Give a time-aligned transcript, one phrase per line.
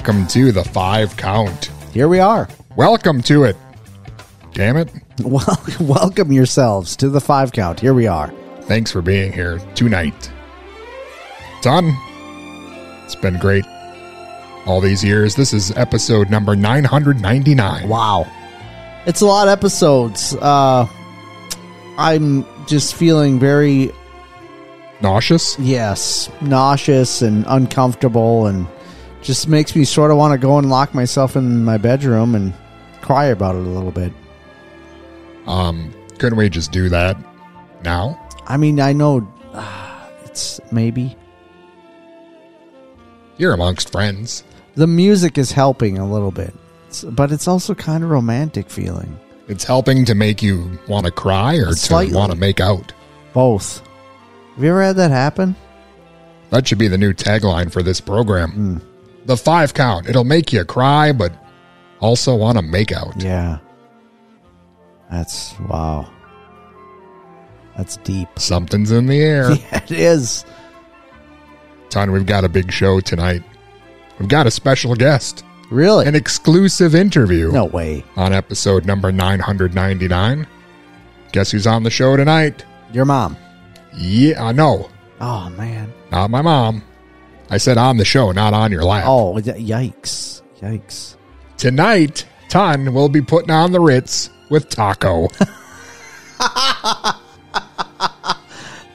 [0.00, 1.66] Welcome to the five count.
[1.92, 2.48] Here we are.
[2.74, 3.54] Welcome to it.
[4.54, 4.90] Damn it.
[5.22, 7.78] Well, welcome yourselves to the five count.
[7.78, 8.32] Here we are.
[8.62, 10.32] Thanks for being here tonight.
[11.60, 11.94] Son,
[13.04, 13.66] it's been great
[14.64, 15.36] all these years.
[15.36, 17.86] This is episode number 999.
[17.86, 18.26] Wow.
[19.04, 20.34] It's a lot of episodes.
[20.34, 20.86] Uh,
[21.98, 23.92] I'm just feeling very,
[25.02, 25.58] Nauseous?
[25.58, 28.66] yes, nauseous and uncomfortable and
[29.22, 32.52] just makes me sort of want to go and lock myself in my bedroom and
[33.00, 34.12] cry about it a little bit.
[35.46, 37.16] Um, couldn't we just do that
[37.82, 38.18] now?
[38.46, 41.16] I mean, I know uh, it's maybe.
[43.36, 44.44] You're amongst friends.
[44.74, 46.54] The music is helping a little bit,
[46.88, 49.18] It's- but it's also kind of romantic feeling.
[49.48, 52.12] It's helping to make you want to cry or Slightly.
[52.12, 52.92] to want to make out.
[53.32, 53.82] Both.
[54.54, 55.56] Have you ever had that happen?
[56.50, 58.80] That should be the new tagline for this program.
[59.26, 60.08] The five count.
[60.08, 61.32] It'll make you cry, but
[62.00, 63.20] also want to make out.
[63.22, 63.58] Yeah.
[65.10, 66.10] That's wow.
[67.76, 68.28] That's deep.
[68.38, 69.50] Something's in the air.
[69.54, 70.44] Yeah, it is.
[71.90, 73.42] Ton, we've got a big show tonight.
[74.18, 76.06] We've got a special guest, Really?
[76.06, 78.04] an exclusive interview no way.
[78.16, 80.46] on episode number 999.
[81.32, 82.64] Guess who's on the show tonight?
[82.92, 83.36] Your mom.
[83.96, 84.88] Yeah, I know.
[85.20, 85.92] Oh man.
[86.12, 86.82] Not my mom.
[87.50, 89.04] I said on the show, not on your lap.
[89.06, 90.42] Oh, yikes.
[90.60, 91.16] Yikes.
[91.56, 95.28] Tonight, Ton will be putting on the Ritz with Taco.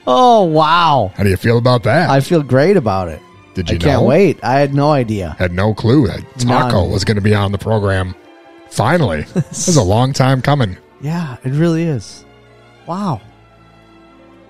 [0.07, 1.11] Oh wow.
[1.15, 2.09] How do you feel about that?
[2.09, 3.21] I feel great about it.
[3.55, 4.43] Did you I can't wait.
[4.43, 5.35] I had no idea.
[5.39, 6.91] Had no clue that Taco None.
[6.91, 8.13] was going to be on the program.
[8.69, 9.21] Finally.
[9.33, 10.77] this is a long time coming.
[11.01, 12.25] Yeah, it really is.
[12.85, 13.21] Wow.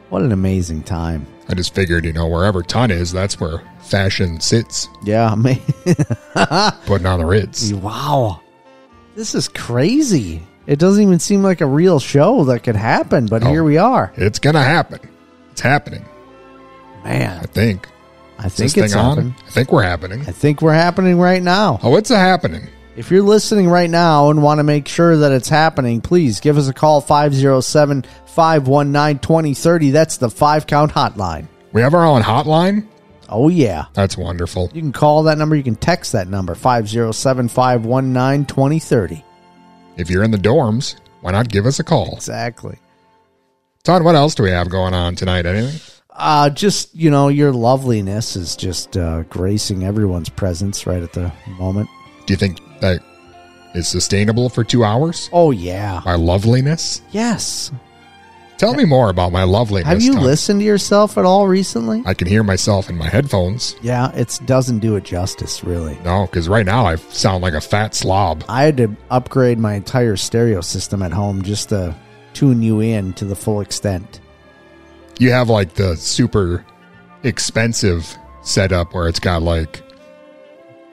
[0.10, 1.26] What an amazing time.
[1.48, 5.60] I just figured, you know, wherever Ton is, that's where fashion sits, Yeah, man.
[6.86, 7.72] putting on the Ritz.
[7.74, 8.42] wow.
[9.16, 10.42] This is crazy.
[10.68, 13.50] It doesn't even seem like a real show that could happen, but Oh.
[13.50, 14.12] here we are.
[14.18, 15.00] It's going to happen.
[15.52, 16.04] It's happening,
[17.04, 17.88] Man, I think.
[18.40, 19.36] I think it's happening.
[19.48, 20.22] I think we're happening.
[20.28, 21.80] I think we're happening right now.
[21.84, 22.68] Oh, it's a happening.
[22.96, 26.58] If you're listening right now and want to make sure that it's happening, please give
[26.58, 29.92] us a call 507 519 2030.
[29.92, 31.48] That's the five count hotline.
[31.74, 32.88] We have our own hotline.
[33.28, 33.88] Oh, yeah.
[33.94, 34.72] That's wonderful.
[34.74, 35.58] You can call that number.
[35.58, 39.26] You can text that number 507 519 2030.
[39.98, 42.14] If you're in the dorms, why not give us a call?
[42.14, 42.78] Exactly.
[43.84, 45.46] Ton, what else do we have going on tonight?
[45.46, 45.82] Anything?
[46.12, 51.34] Uh, just, you know, your loveliness is just uh, gracing everyone's presence right at the
[51.60, 51.90] moment.
[52.26, 53.02] Do you think that
[53.74, 55.30] is sustainable for two hours?
[55.32, 56.02] Oh, yeah.
[56.06, 57.02] My loveliness?
[57.12, 57.72] Yes.
[58.58, 59.88] Tell me more about my loveliness.
[59.90, 62.02] Have you listened to yourself at all recently?
[62.06, 63.76] I can hear myself in my headphones.
[63.82, 65.98] Yeah, it doesn't do it justice, really.
[66.06, 68.46] No, because right now I sound like a fat slob.
[68.48, 71.94] I had to upgrade my entire stereo system at home just to
[72.34, 74.22] tune you in to the full extent.
[75.20, 76.66] You have like the super
[77.24, 79.82] expensive setup where it's got like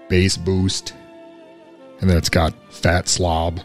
[0.09, 0.95] bass boost
[2.03, 3.61] and then it's got fat slob.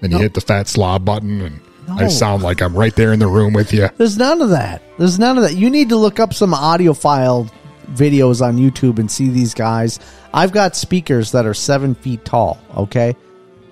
[0.00, 0.22] Then you No.
[0.22, 1.60] hit the fat slob button and
[2.00, 3.88] I sound like I'm right there in the room with you.
[3.98, 4.80] There's none of that.
[4.96, 5.56] There's none of that.
[5.56, 7.50] You need to look up some audiophile
[7.94, 9.98] videos on YouTube and see these guys.
[10.32, 12.58] I've got speakers that are seven feet tall.
[12.76, 13.16] Okay,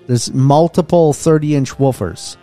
[0.07, 2.35] there's multiple thirty inch woofers.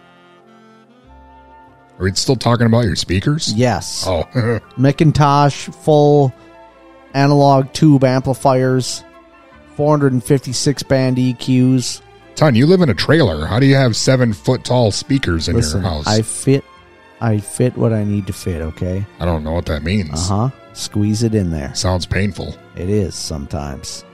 [1.99, 3.53] Are we still talking about your speakers?
[3.55, 4.25] Yes, Oh,
[4.79, 6.33] McIntosh full
[7.15, 9.03] analog tube amplifiers,
[9.77, 12.01] 456 band EQs.
[12.35, 13.47] Ton, you live in a trailer.
[13.47, 16.07] How do you have seven foot tall speakers in Listen, your house?
[16.07, 16.65] I fit,
[17.21, 18.61] I fit what I need to fit.
[18.61, 20.31] Okay, I don't know what that means.
[20.31, 20.51] uh huh.
[20.75, 21.75] Squeeze it in there.
[21.75, 22.55] Sounds painful.
[22.77, 24.05] It is sometimes.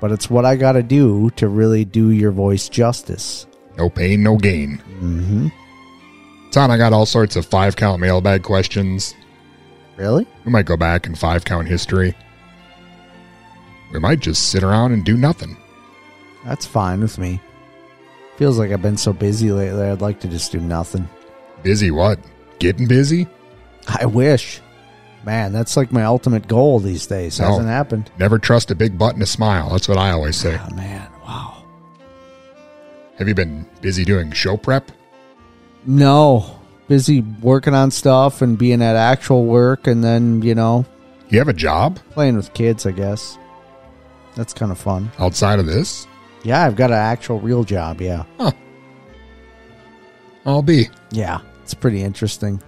[0.00, 3.46] But it's what I got to do to really do your voice justice.
[3.76, 4.78] No pain, no gain.
[5.00, 5.48] Mm-hmm.
[6.50, 9.14] Ton, I got all sorts of five count mailbag questions.
[9.96, 10.26] Really?
[10.44, 12.16] We might go back in five count history.
[13.92, 15.56] We might just sit around and do nothing.
[16.44, 17.40] That's fine with me.
[18.36, 19.86] Feels like I've been so busy lately.
[19.86, 21.08] I'd like to just do nothing.
[21.62, 22.20] Busy what?
[22.58, 23.26] Getting busy?
[23.88, 24.60] I wish.
[25.24, 27.40] Man, that's like my ultimate goal these days.
[27.40, 27.46] No.
[27.46, 28.10] Hasn't happened.
[28.18, 29.70] Never trust a big butt and a smile.
[29.70, 30.58] That's what I always say.
[30.58, 31.10] Oh, man.
[31.26, 31.64] Wow.
[33.16, 34.92] Have you been busy doing show prep?
[35.84, 36.58] No.
[36.86, 40.86] Busy working on stuff and being at actual work and then, you know,
[41.28, 43.36] You have a job playing with kids, I guess.
[44.38, 45.10] That's kind of fun.
[45.18, 46.06] outside of this?
[46.44, 48.00] Yeah, I've got an actual real job.
[48.00, 48.22] Yeah.
[50.46, 50.88] I'll be.
[51.10, 51.40] Yeah.
[51.64, 52.62] It's pretty interesting.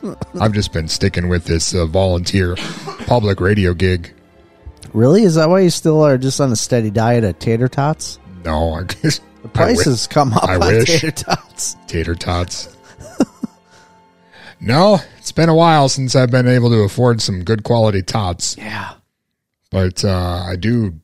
[0.40, 2.56] I've just been sticking with this uh, volunteer
[3.06, 4.12] public radio gig.
[4.94, 5.22] Really?
[5.24, 8.18] Is that why you still are just on a steady diet of tater tots?
[8.44, 10.86] No, I guess The prices come up I on wish.
[11.00, 11.76] tater tots.
[11.86, 12.74] tater tots.
[14.60, 18.56] no, it's been a while since I've been able to afford some good quality tots,
[18.56, 18.94] Yeah.
[19.70, 21.00] But uh, I do,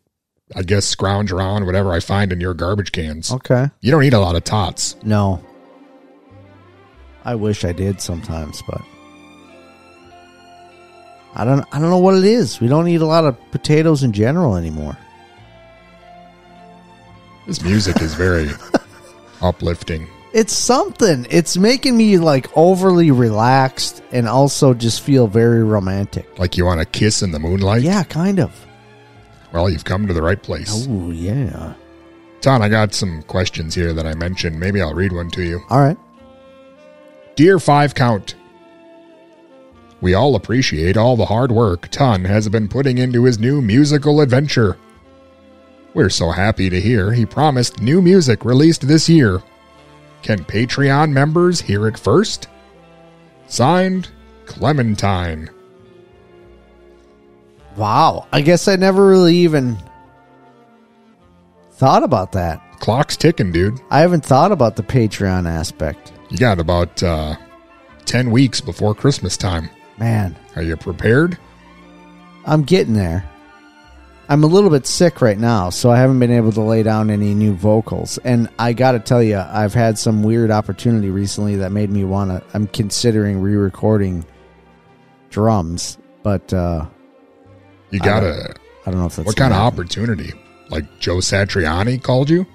[0.55, 3.33] I guess, scrounge around whatever I find in your garbage cans.
[3.33, 3.69] Okay.
[3.81, 4.97] You don't eat a lot of tots.
[5.03, 5.45] No.
[7.25, 8.81] I wish I did sometimes, but
[11.35, 12.61] I don't I don't know what it is.
[12.61, 14.97] We don't eat a lot of potatoes in general anymore.
[17.47, 18.51] This music is very
[19.43, 20.09] uplifting.
[20.33, 21.27] It's something.
[21.31, 26.39] It's making me like overly relaxed and also just feel very romantic.
[26.39, 27.83] Like you want to kiss in the moonlight?
[27.83, 28.67] Yeah, kind of.
[29.53, 30.87] Well, you've come to the right place.
[30.89, 31.75] Oh, yeah.
[32.43, 34.61] Ton, I got some questions here that I mentioned.
[34.61, 35.63] Maybe I'll read one to you.
[35.71, 35.97] All right.
[37.37, 38.35] Dear Five Count,
[40.01, 44.21] we all appreciate all the hard work Ton has been putting into his new musical
[44.21, 44.77] adventure.
[45.95, 49.43] We're so happy to hear he promised new music released this year.
[50.27, 52.49] Can Patreon members hear it first?
[53.47, 54.09] Signed,
[54.45, 55.49] Clementine.
[57.77, 58.27] Wow.
[58.33, 59.79] I guess I never really even
[61.75, 62.61] thought about that.
[62.81, 63.81] Clock's ticking, dude.
[63.89, 66.13] I haven't thought about the Patreon aspect.
[66.29, 67.37] You got about uh,
[68.07, 69.71] 10 weeks before Christmas time.
[69.97, 71.39] Man, Are you prepared?
[72.47, 73.31] I'm getting there.
[74.29, 77.11] I'm a little bit sick right now, so I haven't been able to lay down
[77.11, 78.19] any new vocals.
[78.19, 82.05] And I got to tell you, I've had some weird opportunity recently that made me
[82.05, 82.43] want to.
[82.53, 84.25] I'm considering re recording
[85.31, 86.87] drums, but uh,
[87.91, 88.55] You got to.
[88.85, 89.27] I don't know if that's.
[89.27, 90.33] What kind of opportunity?
[90.71, 92.47] Like Joe Satriani called you?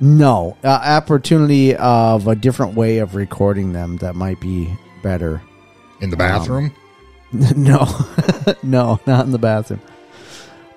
[0.00, 4.72] No, uh, opportunity of a different way of recording them that might be
[5.02, 5.40] better.
[6.00, 6.72] In the bathroom?
[7.32, 7.86] no,
[8.62, 9.80] no, not in the bathroom.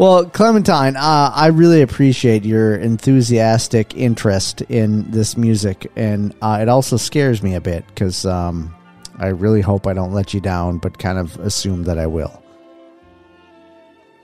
[0.01, 6.67] Well, Clementine, uh, I really appreciate your enthusiastic interest in this music, and uh, it
[6.69, 8.73] also scares me a bit because um,
[9.19, 12.41] I really hope I don't let you down, but kind of assume that I will.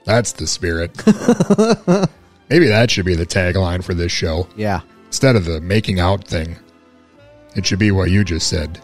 [0.02, 0.96] That's the spirit.
[2.50, 4.48] Maybe that should be the tagline for this show.
[4.56, 4.80] Yeah.
[5.06, 6.56] Instead of the making out thing,
[7.54, 8.82] it should be what you just said.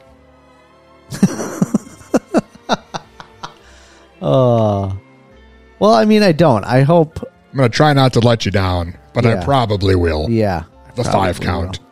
[4.23, 4.95] Uh,
[5.79, 6.65] well, I mean, I don't.
[6.65, 7.21] I hope.
[7.53, 10.29] I'm going to try not to let you down, but I probably will.
[10.29, 10.65] Yeah.
[10.97, 11.79] the five probably count.
[11.79, 11.87] will.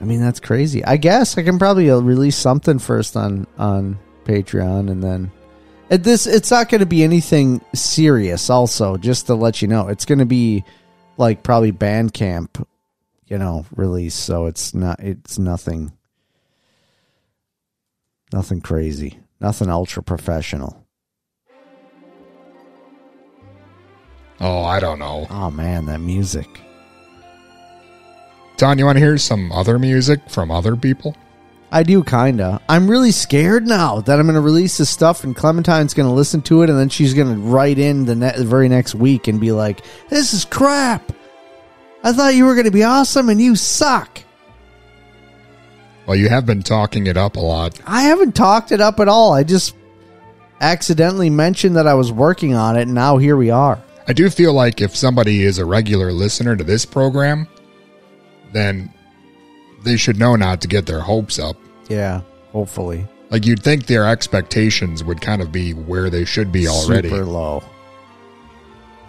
[0.00, 0.84] I mean, that's crazy.
[0.84, 5.32] I guess I can probably uh, release something first on on Patreon, and then
[5.90, 6.26] it, this.
[6.26, 8.48] It's not going to be anything serious.
[8.48, 10.64] Also, just to let you know, it's going to be
[11.16, 12.64] like probably Bandcamp,
[13.26, 14.14] you know, release.
[14.14, 15.00] So it's not.
[15.00, 15.92] It's nothing.
[18.32, 19.18] Nothing crazy.
[19.40, 20.86] Nothing ultra professional.
[24.40, 25.26] Oh, I don't know.
[25.30, 26.60] Oh man, that music.
[28.56, 31.16] Don, you want to hear some other music from other people?
[31.70, 32.60] I do kinda.
[32.68, 36.14] I'm really scared now that I'm going to release this stuff and Clementine's going to
[36.14, 38.94] listen to it and then she's going to write in the, ne- the very next
[38.94, 41.12] week and be like, "This is crap.
[42.02, 44.22] I thought you were going to be awesome and you suck."
[46.06, 47.78] Well, you have been talking it up a lot.
[47.86, 49.34] I haven't talked it up at all.
[49.34, 49.74] I just
[50.62, 53.78] accidentally mentioned that I was working on it, and now here we are.
[54.08, 57.46] I do feel like if somebody is a regular listener to this program,
[58.52, 58.92] then
[59.84, 61.56] they should know not to get their hopes up.
[61.88, 62.22] Yeah,
[62.52, 63.06] hopefully.
[63.30, 67.10] Like you'd think their expectations would kind of be where they should be already.
[67.10, 67.62] Super low.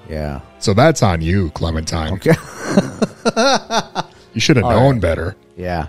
[0.10, 0.42] Yeah.
[0.60, 2.14] So that's on you, Clementine.
[2.14, 2.34] Okay.
[4.34, 5.02] You should have All known right.
[5.02, 5.36] better.
[5.58, 5.88] Yeah.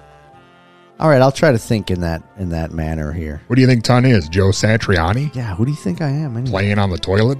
[0.99, 3.43] All right, I'll try to think in that in that manner here.
[3.47, 4.29] What do you think Ton is?
[4.31, 6.37] Joe Satriani Yeah, who do you think I am?
[6.39, 6.51] Anyway?
[6.51, 7.39] playing on the toilet?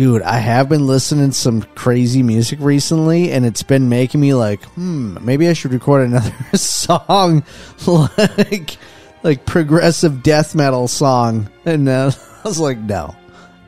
[0.00, 4.32] Dude, I have been listening to some crazy music recently, and it's been making me
[4.32, 7.44] like, hmm, maybe I should record another song,
[8.16, 8.78] like
[9.22, 11.50] like progressive death metal song.
[11.66, 12.12] And uh,
[12.44, 13.14] I was like, no,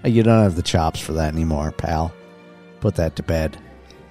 [0.04, 2.14] you don't have the chops for that anymore, pal.
[2.80, 3.58] Put that to bed.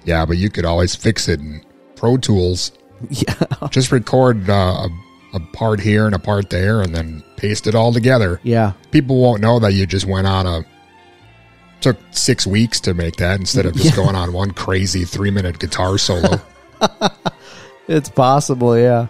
[0.04, 1.64] Yeah, but you could always fix it in
[1.96, 2.70] Pro Tools.
[3.10, 3.34] Yeah,
[3.70, 7.74] Just record uh, a, a part here and a part there and then paste it
[7.74, 8.38] all together.
[8.44, 10.64] yeah, People won't know that you just went on a.
[11.82, 13.96] Took six weeks to make that instead of just Yeah.
[14.04, 16.40] going on one crazy three minute guitar solo.
[17.88, 18.78] it's possible.
[18.78, 19.08] Yeah,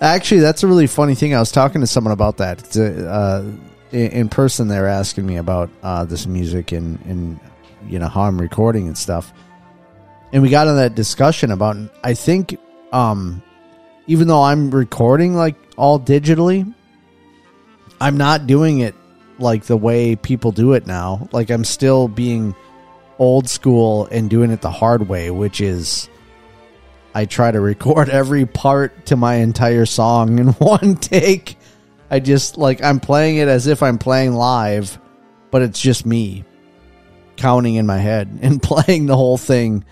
[0.00, 1.34] actually, that's a really funny thing.
[1.34, 3.44] I was talking to someone about that It's, uh,
[3.92, 4.68] in, in person.
[4.68, 7.38] They're asking me about uh, this music and and
[7.86, 9.32] you know how I'm recording and stuff.
[10.32, 11.76] And we got in that discussion about.
[12.02, 12.56] I think,
[12.92, 13.42] um,
[14.06, 16.72] even though I'm recording like all digitally,
[18.00, 18.94] I'm not doing it
[19.40, 21.28] like the way people do it now.
[21.32, 22.54] Like I'm still being
[23.18, 26.08] old school and doing it the hard way, which is
[27.14, 31.56] I try to record every part to my entire song in one take.
[32.10, 34.98] I just like I'm playing it as if I'm playing live,
[35.50, 36.44] but it's just me
[37.36, 39.84] counting in my head and playing the whole thing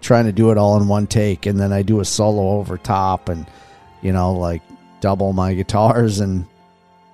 [0.00, 2.78] trying to do it all in one take and then I do a solo over
[2.78, 3.46] top and
[4.00, 4.62] you know like
[5.00, 6.46] double my guitars and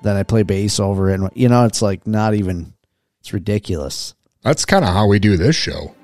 [0.02, 2.72] then I play bass over it and you know it's like not even
[3.20, 4.14] it's ridiculous.
[4.42, 5.94] That's kind of how we do this show.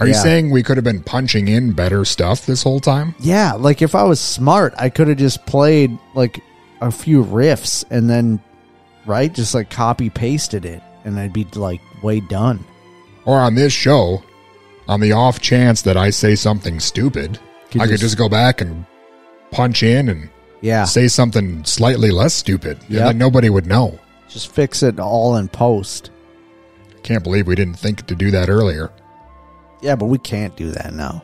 [0.00, 3.14] Are you saying we could have been punching in better stuff this whole time?
[3.20, 6.40] Yeah, like if I was smart, I could have just played like
[6.80, 8.42] a few riffs and then
[9.06, 12.64] right just like copy pasted it and I'd be like way done.
[13.24, 14.22] Or on this show,
[14.88, 17.38] on the off chance that I say something stupid,
[17.70, 18.84] Could I could just- just go back and
[19.52, 20.28] punch in and
[20.64, 20.84] Yeah.
[20.84, 22.78] say something slightly less stupid.
[22.88, 23.06] Yeah.
[23.08, 23.98] Then nobody would know.
[24.28, 26.10] Just fix it all in post.
[27.02, 28.90] Can't believe we didn't think to do that earlier.
[29.82, 31.22] Yeah, but we can't do that now.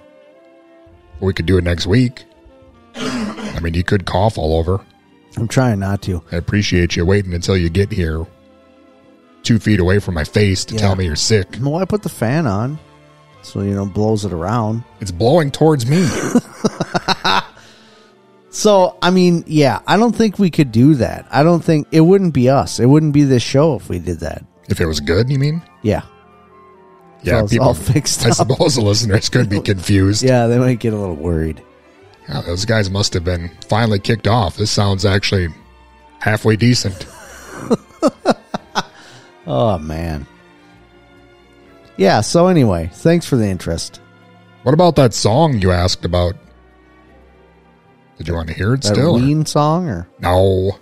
[1.21, 2.25] We could do it next week.
[2.95, 4.81] I mean, you could cough all over.
[5.39, 6.23] I'm trying not to.
[6.33, 8.27] I appreciate you waiting until you get here
[9.43, 10.81] two feet away from my face to Yeah.
[10.81, 11.57] tell me you're sick.
[11.63, 12.79] Well, I put the fan on
[13.43, 14.85] so you know blows it around.
[15.01, 16.07] It's blowing towards me.
[18.61, 21.27] So, I mean, yeah, I don't think we could do that.
[21.31, 22.79] I don't think it wouldn't be us.
[22.79, 24.45] It wouldn't be this show if we did that.
[24.69, 25.63] if it was good, you mean?
[25.83, 26.03] Yeah.
[27.23, 28.35] Yeah, people, all fixed I up.
[28.37, 30.23] suppose the listeners could be confused.
[30.23, 31.63] Yeah, they might get a little worried.
[32.29, 34.57] Yeah, those guys must have been finally kicked off.
[34.59, 35.49] This sounds actually
[36.21, 37.07] halfway decent.
[39.47, 40.27] Oh man.
[41.97, 44.01] Yeah, so anyway, thanks for the interest.
[44.63, 46.35] What about that song you asked about?
[48.21, 49.13] Did you want to hear it That still?
[49.13, 50.73] or- Ween song or No.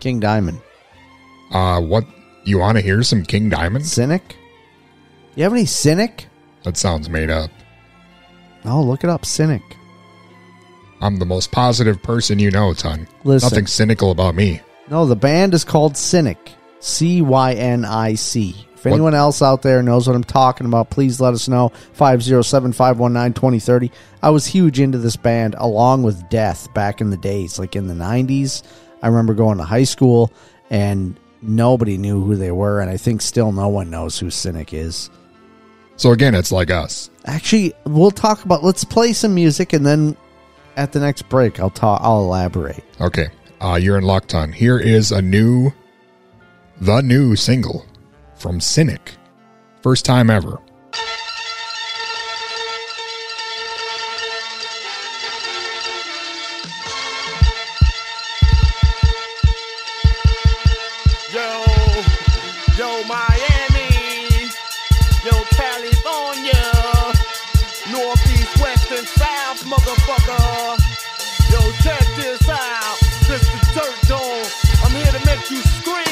[0.00, 0.60] King Diamond?
[1.52, 2.04] Uh, what
[2.42, 3.04] you want to hear?
[3.04, 3.86] Some King Diamond?
[3.86, 4.34] Cynic?
[5.36, 6.26] You have any Cynic?
[6.64, 7.50] That sounds made up.
[8.64, 9.62] Oh, look it up, Cynic.
[11.00, 13.06] I'm the most positive person you know, ton.
[13.22, 13.46] Listen.
[13.46, 14.60] Nothing cynical about me.
[14.90, 16.50] No, the band is called Cynic.
[16.80, 18.56] C Y N I C.
[18.78, 21.72] If What- anyone else out there knows what I'm talking about, please let us know.
[21.94, 23.90] 507 519 2030.
[24.22, 27.88] I was huge into this band along with Death back in the days, like in
[27.88, 28.62] the 90s.
[29.02, 30.32] I remember going to high school
[30.70, 34.72] and nobody knew who they were, and I think still no one knows who Cynic
[34.72, 35.10] is.
[35.96, 37.10] So again, it's like us.
[37.24, 38.62] Actually, we'll talk about.
[38.62, 40.16] Let's play some music, and then
[40.76, 42.00] at the next break, I'll talk.
[42.02, 42.84] I'll elaborate.
[43.00, 43.28] Okay,
[43.60, 44.52] uh, you're in luck, ton.
[44.52, 45.72] Here is a new,
[46.80, 47.84] the new single
[48.38, 49.16] from Cynic.
[49.82, 50.58] First time ever.
[61.34, 61.64] Yo,
[62.78, 64.48] yo, Miami,
[65.24, 66.52] yo, California,
[67.92, 70.78] Northeast, West, and South, motherfucker.
[71.50, 72.98] Yo, check this out.
[73.28, 74.46] This the Dirt Dome.
[74.84, 76.07] I'm here to make you scream.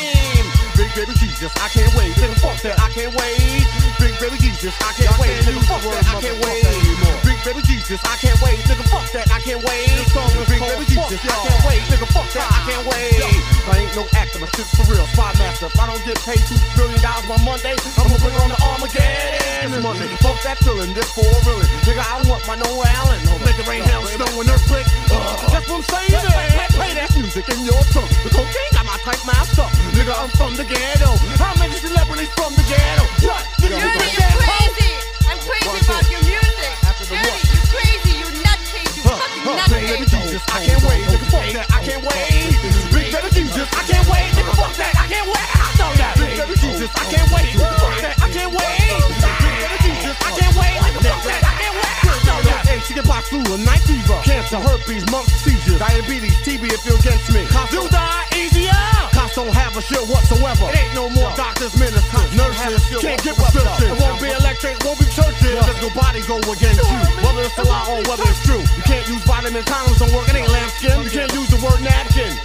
[0.97, 2.17] Big baby Jesus, I can't wait.
[2.17, 3.69] Nigga, fuck that, I can't wait.
[4.01, 5.45] Big baby Jesus, I can't Y'all wait.
[5.45, 6.65] Nigga, fuck that, I can't wait.
[6.65, 7.21] anymore.
[7.21, 8.65] Big baby Jesus, I can't wait.
[8.65, 9.93] Nigga, fuck that, I can't wait.
[9.93, 11.83] This song is Big baby Jesus, I can't wait.
[11.93, 13.36] Nigga, fuck that, I can't wait.
[13.67, 15.07] I ain't no actor, my shit's for real.
[15.11, 15.67] Spy master.
[15.67, 18.59] If I don't get paid two billion dollars by Monday, I'm gonna bring on the
[18.63, 20.07] Armageddon this Monday.
[20.23, 21.59] Fuck that feeling, this for real.
[21.83, 22.69] Nigga, I want my no
[23.03, 23.19] Allen.
[23.43, 24.87] Make it rain, hell, snow, and earthquake.
[25.11, 25.19] Uh,
[25.51, 26.15] that's what I'm saying.
[26.31, 26.71] man.
[26.79, 28.07] Play that music in your tongue.
[28.23, 29.71] The cocaine got my type masked up.
[29.99, 31.17] Nigga, I'm from the ghetto.
[31.43, 33.05] How many celebrities from the ghetto?
[33.27, 33.43] What?
[33.59, 34.47] Nigga, you Dirty, you're the ghetto?
[34.47, 34.93] crazy.
[35.27, 36.13] I'm crazy One, about two.
[36.15, 36.73] your music.
[36.87, 38.13] After the Dirty, you crazy.
[38.23, 38.93] You nutcase.
[38.95, 40.45] You Huh, fucking huh, Big nutcase.
[40.55, 41.03] I can't wait.
[41.11, 42.96] Nigga, fuck that, I can't wait.
[43.17, 44.29] Big baby Jesus, I can't wait.
[44.37, 45.49] Nigga, fuck that, I can't wait.
[45.57, 46.13] I know that.
[46.21, 47.49] Big baby Jesus, I can't wait.
[47.57, 48.77] Nigga, fuck that, I can't wait.
[48.77, 50.77] Big baby Jesus, I can't wait.
[50.85, 51.97] Nigga, fuck that, I can't wait.
[51.97, 52.63] I know that.
[52.85, 57.49] Chickenpox, flu, and night fever, cancer, herpes, mumps, seizures, diabetes, TB if you're against me.
[57.49, 58.85] Cops you die easier.
[59.17, 60.69] Cops don't have a shit whatsoever.
[60.69, 62.85] It ain't no more doctors, ministers, nurses.
[63.01, 63.81] Can't get prescriptions.
[63.81, 65.57] It won't be electric, won't be churches.
[65.57, 67.01] Physical body go against you.
[67.25, 68.61] Whether it's a lie or whether it's true.
[68.61, 70.29] You can't use vitamin condoms, don't work.
[70.29, 71.01] It ain't lambskin.
[71.01, 72.37] You can't use the word napkin.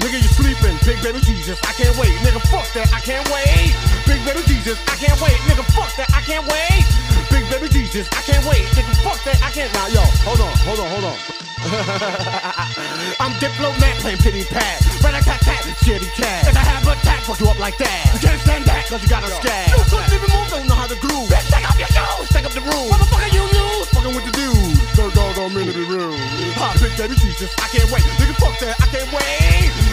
[0.00, 0.76] Nigga, you sleeping.
[0.84, 2.12] Big baby Jesus, I can't wait.
[2.20, 3.72] Nigga, fuck that, I can't wait.
[4.06, 5.36] Big baby Jesus, I can't wait.
[5.48, 6.84] Nigga, fuck that, I can't wait.
[7.30, 8.64] Big baby Jesus, I can't wait.
[8.76, 9.72] Nigga, fuck that, I can't.
[9.72, 11.46] Now, yo, hold on, hold on, hold on.
[13.18, 14.78] I'm diplomat playing pity pat.
[15.02, 16.46] Rat tat tat, shitty cat.
[16.46, 18.10] If I have a attack, fuck you up like that.
[18.14, 19.74] You can't stand that, cause you got a scab.
[19.74, 21.26] You couldn't even move, don't know how to groove.
[21.26, 22.86] Bitch, take off your shoes, take up the room.
[22.92, 23.88] Motherfucker, you lose.
[23.90, 24.78] Fucking with the dude.
[24.94, 26.14] Third dog don't mean to be rude.
[26.60, 28.04] Ha, big baby Jesus, I can't wait.
[28.20, 29.85] Nigga, fuck that, I can't wait.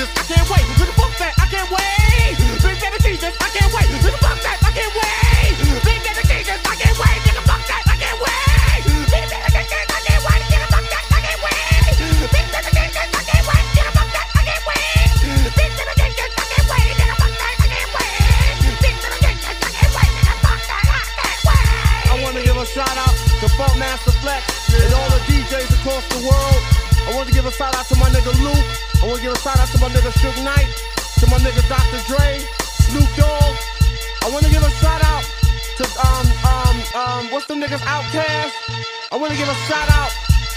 [0.00, 0.64] Jesus, I can't wait.
[0.80, 2.32] Nigga, fuck that, I can't wait.
[2.64, 3.84] Big baby Jesus, I can't wait.
[4.00, 5.52] Nigga, fuck that, I can't wait.
[5.84, 7.20] Big baby Jesus, I can't wait.
[7.20, 8.80] Nigga, fuck that, I can't wait.
[9.12, 10.40] Big baby Jesus, I can't wait.
[10.48, 12.00] Nigga, fuck that, I can't wait.
[12.32, 13.66] Big baby Jesus, I can't wait.
[13.76, 15.20] Nigga, fuck that, I can't wait.
[15.20, 16.96] Big baby Jesus, I can't wait.
[16.96, 18.56] Nigga, fuck that, I can't wait.
[18.80, 20.12] Big baby Jesus, I can't wait.
[20.16, 22.08] Nigga, fuck that, I can't wait.
[22.08, 25.68] I want to give a shout out to Funk Master Flex and all the DJs
[25.76, 26.59] across the world.
[27.20, 28.68] I want to give a shout out to my nigga Luke.
[28.96, 30.72] I want to give a shout out to my nigga Suge Knight,
[31.20, 32.00] to my nigga Dr.
[32.08, 32.40] Dre,
[32.88, 33.60] Snoop Dogg.
[34.24, 35.20] I want to give a shout out
[35.76, 38.56] to um um um what's the niggas Outkast.
[39.12, 40.08] I want to give a shout out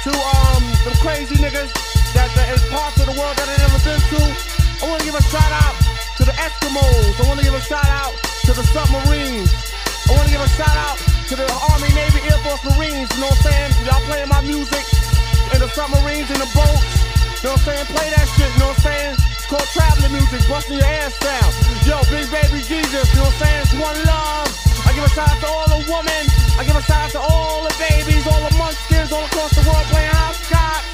[0.08, 1.67] to um them crazy niggas
[2.15, 4.23] that, that is parts of the world that I never been to.
[4.23, 5.76] I want to give a shout out
[6.15, 7.12] to the Eskimos.
[7.19, 8.15] I want to give a shout out
[8.47, 9.52] to the submarines.
[10.08, 10.95] I want to give a shout out
[11.28, 11.43] to the
[11.76, 13.12] Army, Navy, Air Force, Marines.
[13.12, 13.71] You know what I'm saying?
[13.84, 15.03] Y'all playing my music
[15.54, 16.82] in the submarines, in the boats.
[17.42, 17.86] You know what I'm saying?
[17.94, 18.50] Play that shit.
[18.54, 19.13] You know what I'm saying?
[19.38, 21.50] It's called traveling music, busting your ass down.
[21.86, 23.06] Yo, Big Baby Jesus.
[23.13, 23.62] You know what I'm saying?
[23.68, 24.50] It's one love.
[24.84, 26.24] I give a shout out to all the women.
[26.58, 29.63] I give a shout out to all the babies, all the munchkins all across the
[29.68, 30.86] world playing hopscotch.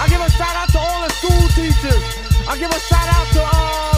[0.00, 2.02] I give a shout out to all the school teachers.
[2.46, 3.95] I give a shout out to um.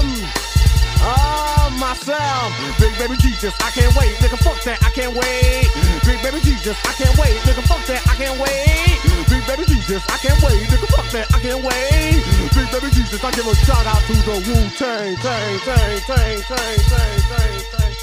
[1.00, 2.52] Oh, myself.
[2.78, 4.14] Big baby Jesus, I can't wait.
[4.18, 5.70] Nigga, fuck that, I can't wait.
[6.04, 7.38] Big baby Jesus, I can't wait.
[7.46, 8.98] Nigga, fuck that, I can't wait.
[9.30, 10.58] Big baby Jesus, I can't wait.
[10.68, 12.22] Nigga, fuck that, I can't wait.
[12.54, 16.40] Big baby Jesus, I give a shout out to the Wu Tang, Tang, Tang, Tang,
[16.42, 17.94] Tang, Tang, Tang, Tang.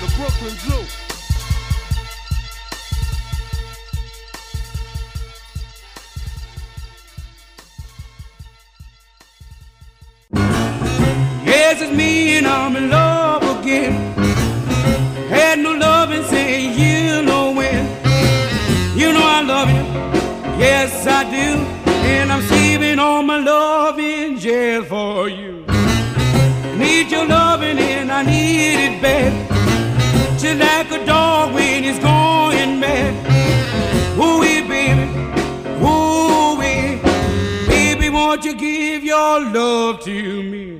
[0.00, 1.03] The Brooklyn Zoo.
[10.34, 13.92] Yes, it's me and I'm in love again.
[15.28, 17.84] Had no love and say you know when.
[18.96, 19.84] You know I love you.
[20.58, 21.48] Yes, I do.
[22.14, 25.64] And I'm saving all my love in jail for you.
[26.76, 29.32] Need your loving and I need it bad.
[30.38, 33.14] Just like a dog when he's going mad.
[34.18, 35.08] Ooh, baby.
[35.82, 36.56] Ooh,
[37.68, 40.78] baby, won't you give your love to me?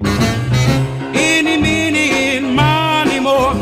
[1.15, 3.55] any minute, money more.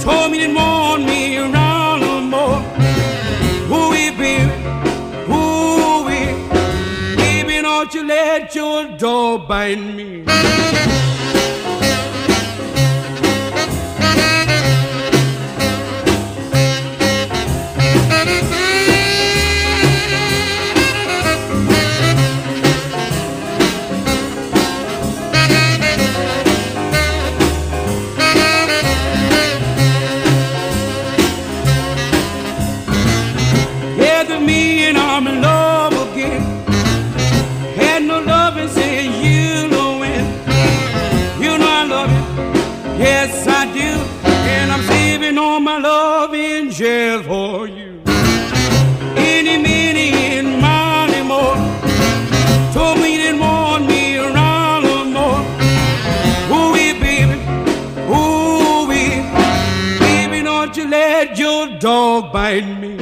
[0.00, 2.58] Told me didn't want me around no more.
[3.72, 4.34] Ooh, baby,
[5.30, 6.04] ooh,
[7.16, 10.24] baby, don't you let your dog bite me.
[62.32, 62.96] me.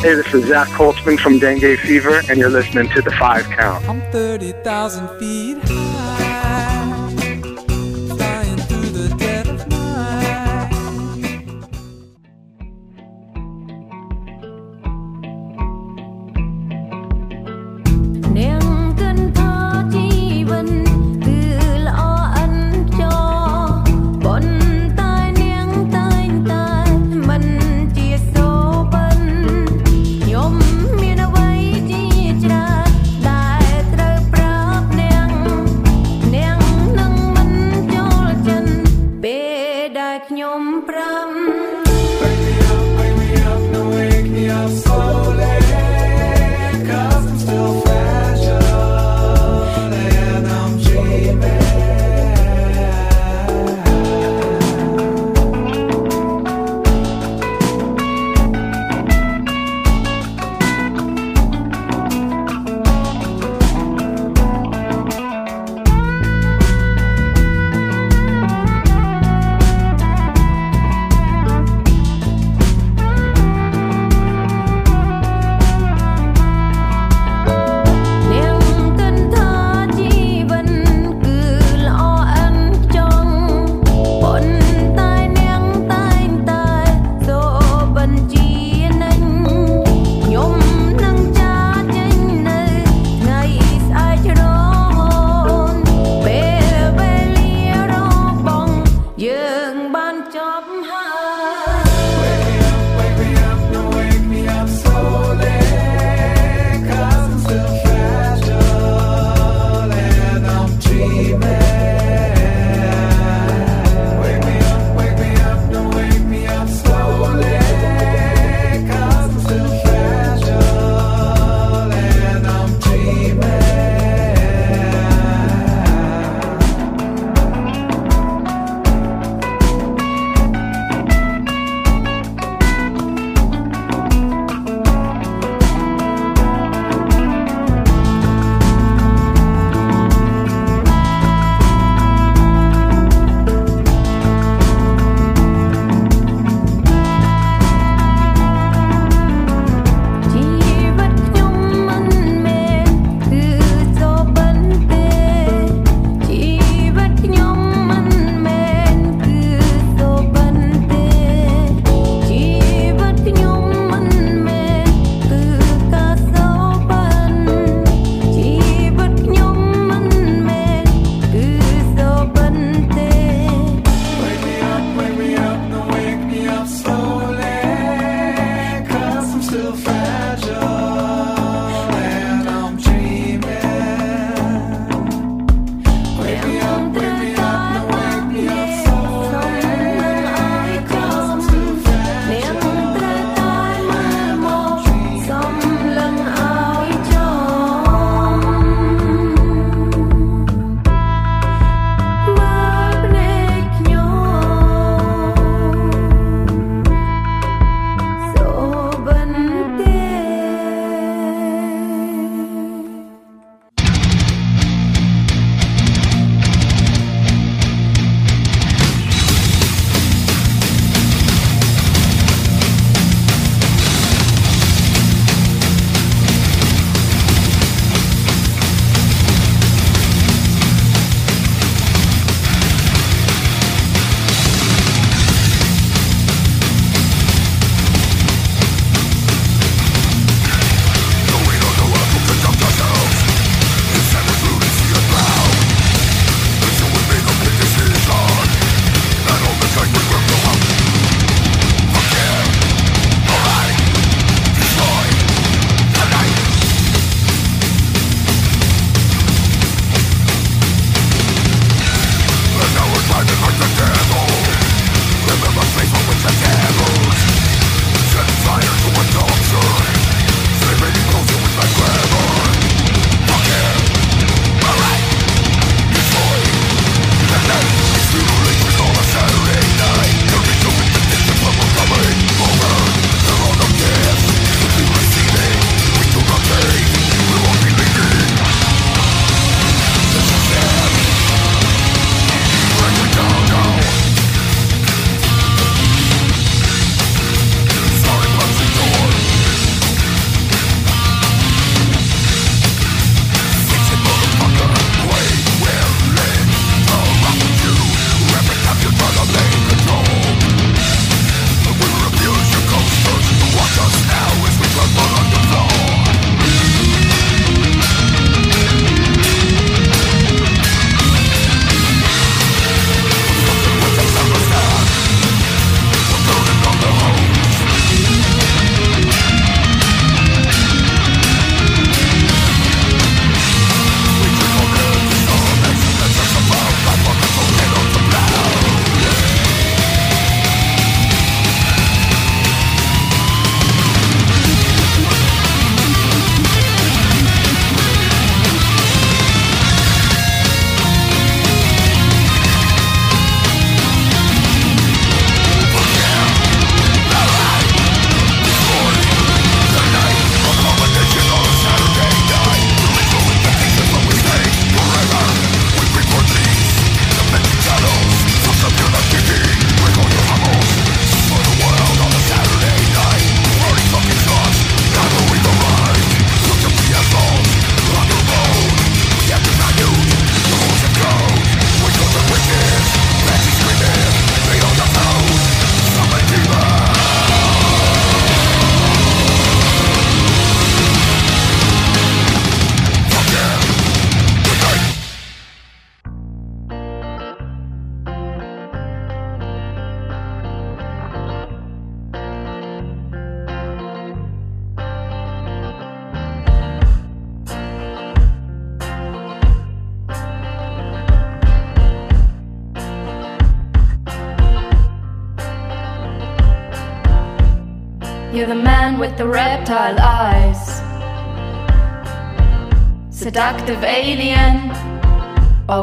[0.00, 3.88] Hey, this is Zac Holtzman from Dengue Fever, and you're listening to The Five Count.
[3.88, 5.69] I'm 30,000 feet.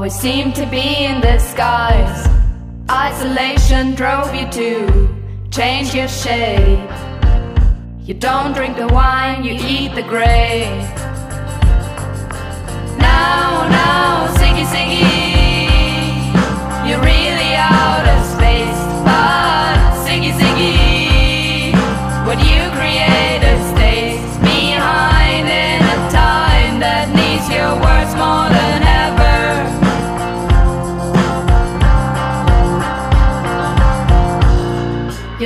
[0.08, 2.28] Always seem to be in disguise.
[2.90, 5.10] Isolation drove you to
[5.52, 6.90] change your shape.
[8.04, 10.88] You don't drink the wine, you eat the grape.
[12.98, 15.04] Now, now, Siggy Siggy,
[16.88, 18.82] you're really out of space.
[19.04, 21.74] But Siggy Siggy,
[22.26, 22.77] what you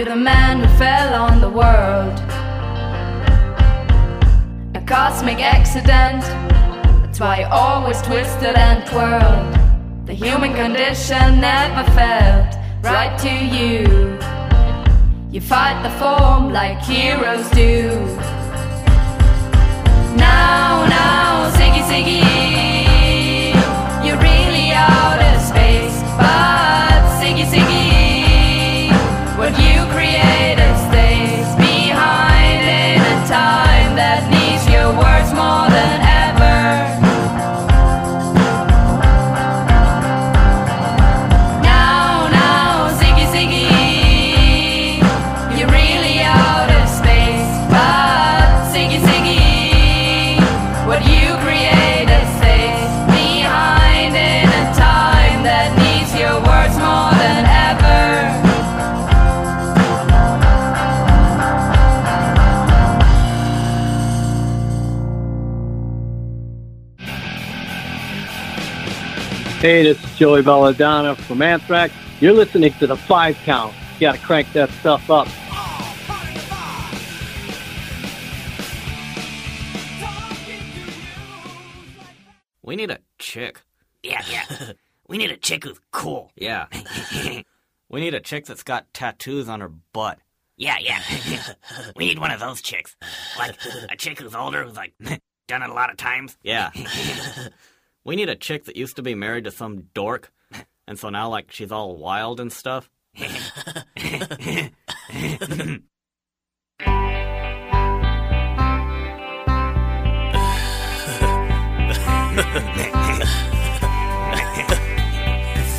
[0.02, 2.18] You're the man who fell on the world.
[4.74, 6.24] A cosmic accident.
[7.04, 10.08] That's why you always twisted and twirled.
[10.08, 14.18] The human condition never felt right to you.
[15.30, 17.90] You fight the form like heroes do.
[20.18, 23.54] Now, now, Siggy Siggy,
[24.04, 26.02] you're really out of space.
[26.18, 27.71] But Siggy Siggy,
[69.62, 71.94] Hey, this is Joey Belladonna from Anthrax.
[72.20, 73.76] You're listening to the Five Count.
[73.94, 75.28] You got to crank that stuff up.
[82.64, 83.62] We need a chick.
[84.02, 84.72] Yeah, yeah.
[85.08, 86.32] we need a chick who's cool.
[86.36, 86.66] Yeah.
[87.88, 90.18] we need a chick that's got tattoos on her butt.
[90.58, 91.04] Yeah, yeah.
[91.96, 92.96] we need one of those chicks.
[93.38, 93.56] Like
[93.92, 94.96] a chick who's older, who's like
[95.48, 96.36] done it a lot of times.
[96.42, 96.72] Yeah.
[98.04, 100.32] We need a chick that used to be married to some dork,
[100.88, 102.90] and so now, like, she's all wild and stuff.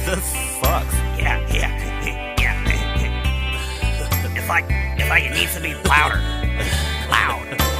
[0.04, 0.24] this
[0.60, 0.94] sucks.
[1.18, 2.56] Yeah, yeah, yeah.
[4.36, 6.20] It's like it's like it needs to be louder,
[7.10, 7.71] loud,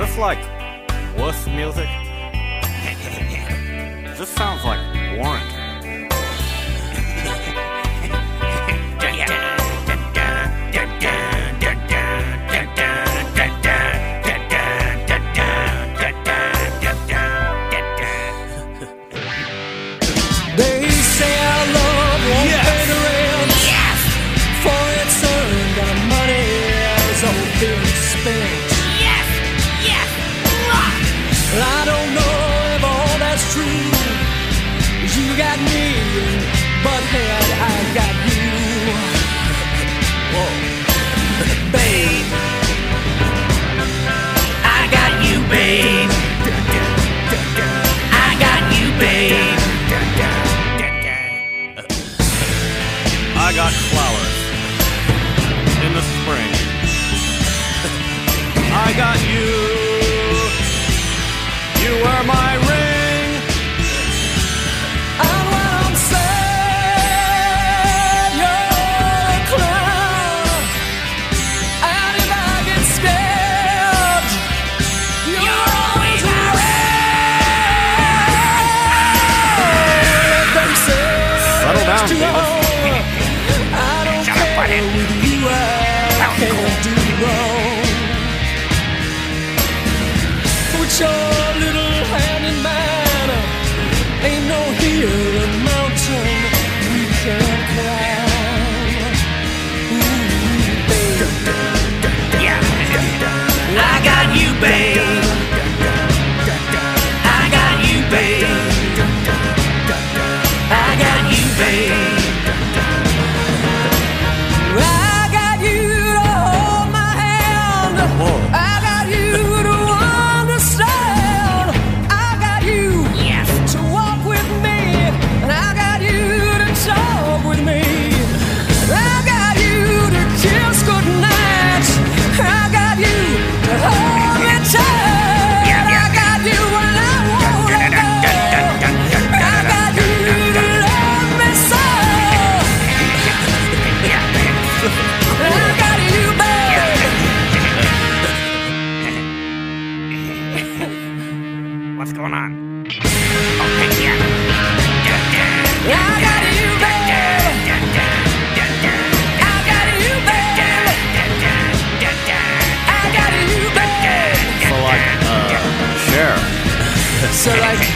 [0.00, 0.38] this like
[1.18, 1.84] wuss music?
[4.16, 4.80] this sounds like
[5.18, 5.49] Warrant.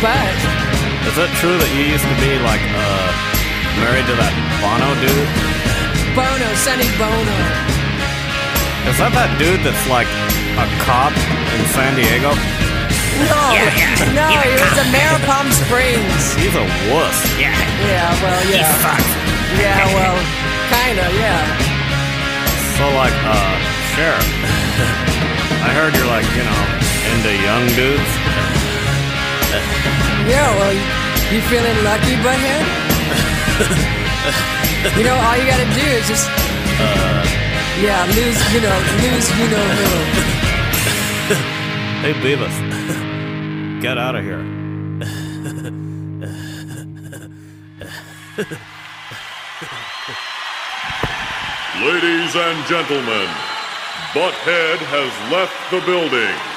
[0.04, 0.36] So but
[1.08, 3.08] is it true that you used to be like, uh,
[3.80, 5.28] married to that Bono dude?
[6.12, 7.38] Bono, Sonny Bono.
[8.84, 10.04] Is that that dude that's like
[10.60, 11.16] a cop
[11.56, 12.36] in San Diego?
[13.16, 13.56] No,
[14.12, 16.36] no, he was a Mayor Palm Springs.
[16.36, 17.16] He's a wuss.
[17.40, 17.56] Yeah.
[17.88, 18.68] Yeah, well, yeah.
[19.56, 20.20] Yeah, well,
[20.68, 21.40] kinda, yeah.
[22.76, 23.56] So like, uh,
[23.96, 24.20] Cher,
[25.64, 26.60] I heard you're like, you know,
[27.08, 28.23] into young dudes.
[30.24, 30.72] Yeah, well,
[31.32, 32.64] you feeling lucky, butthead?
[34.96, 36.28] you know, all you gotta do is just,
[36.80, 37.20] Uh,
[37.82, 39.88] yeah, lose, you know, lose, you know who.
[42.04, 42.56] hey Beavis,
[43.82, 44.42] get out of here.
[51.84, 53.28] Ladies and gentlemen,
[54.14, 56.54] Butthead has left the building.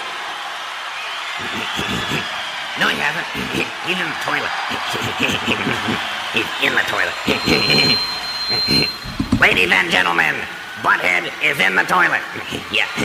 [2.79, 3.25] No, he hasn't.
[3.57, 4.53] He's in the toilet.
[6.33, 7.17] He's in the toilet.
[9.41, 10.35] Ladies and gentlemen,
[10.83, 12.21] Butthead is in the toilet.
[12.71, 12.85] yeah.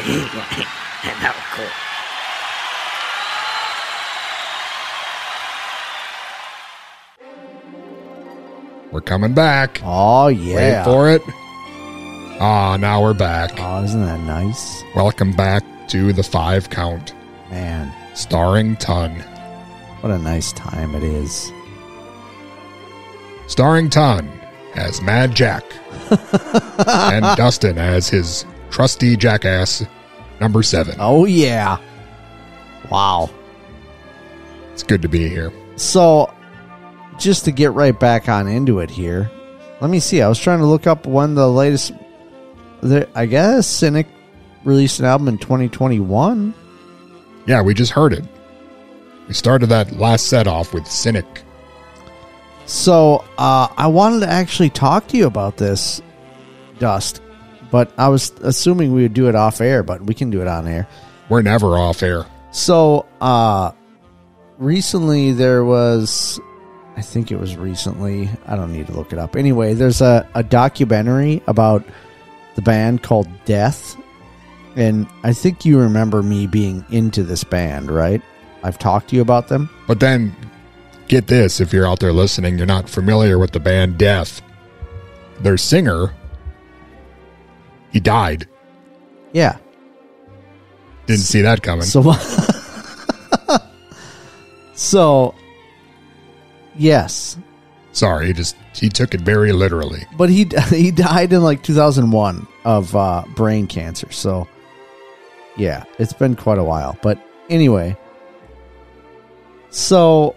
[1.22, 1.64] that was cool.
[8.92, 9.80] We're coming back.
[9.82, 10.84] Oh yeah.
[10.84, 11.22] Wait for it.
[12.40, 13.52] Ah, now we're back.
[13.56, 14.82] Oh, isn't that nice?
[14.94, 17.14] Welcome back to the five count.
[17.50, 19.24] Man, Starring Ton.
[20.02, 21.52] What a nice time it is.
[23.46, 24.30] Starring Ton
[24.74, 25.64] as Mad Jack.
[26.86, 29.86] and Dustin as his trusty jackass
[30.40, 30.96] number seven.
[30.98, 31.78] Oh yeah.
[32.90, 33.30] Wow.
[34.72, 35.52] It's good to be here.
[35.76, 36.32] So,
[37.18, 39.30] just to get right back on into it here,
[39.80, 40.20] let me see.
[40.20, 41.92] I was trying to look up when the latest.
[42.80, 44.08] The, I guess Cynic
[44.64, 46.54] released an album in 2021.
[47.46, 48.24] Yeah, we just heard it.
[49.32, 51.24] We started that last set off with Cynic.
[52.66, 56.02] So, uh, I wanted to actually talk to you about this,
[56.78, 57.22] Dust,
[57.70, 60.48] but I was assuming we would do it off air, but we can do it
[60.48, 60.86] on air.
[61.30, 62.26] We're never off air.
[62.50, 63.72] So, uh,
[64.58, 66.38] recently there was,
[66.98, 69.34] I think it was recently, I don't need to look it up.
[69.34, 71.82] Anyway, there's a, a documentary about
[72.54, 73.96] the band called Death.
[74.76, 78.20] And I think you remember me being into this band, right?
[78.62, 79.70] I've talked to you about them.
[79.86, 80.34] But then,
[81.08, 84.42] get this if you're out there listening, you're not familiar with the band Death.
[85.40, 86.14] Their singer,
[87.90, 88.48] he died.
[89.32, 89.58] Yeah.
[91.06, 91.84] Didn't see that coming.
[91.84, 92.12] So,
[94.74, 95.34] so,
[96.76, 97.36] yes,
[97.92, 100.06] Sorry, he just he took it very literally.
[100.16, 104.10] but he he died in like 2001 of uh, brain cancer.
[104.10, 104.48] So,
[105.56, 106.96] yeah, it's been quite a while.
[107.02, 107.18] But
[107.50, 107.96] anyway,
[109.72, 110.36] so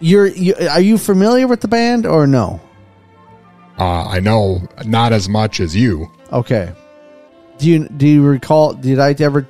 [0.00, 2.60] you're you, are you familiar with the band or no?
[3.78, 6.10] Uh, I know not as much as you.
[6.32, 6.72] Okay.
[7.58, 8.72] Do you do you recall?
[8.74, 9.46] Did I ever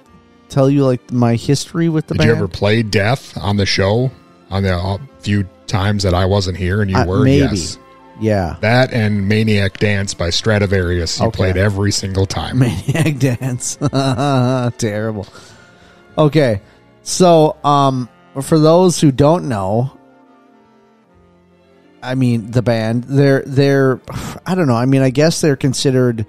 [0.49, 2.29] tell you like my history with the Did band?
[2.31, 4.11] Did you ever play Death on the show
[4.51, 7.25] on the uh, few times that I wasn't here and you Uh, were?
[7.25, 7.57] maybe.
[7.57, 7.79] Yes.
[8.21, 8.57] Yeah.
[8.61, 11.19] That and Maniac Dance by Stradivarius.
[11.19, 11.37] You Okay.
[11.37, 12.59] played every single time.
[12.61, 13.77] Maniac Dance.
[14.79, 15.27] Terrible.
[16.17, 16.61] Okay.
[17.05, 18.09] So, um,
[18.41, 19.97] for those who don't know,
[22.03, 24.01] I mean, the band, they're, they're,
[24.47, 24.75] I don't know.
[24.75, 26.27] I mean, I guess they're considered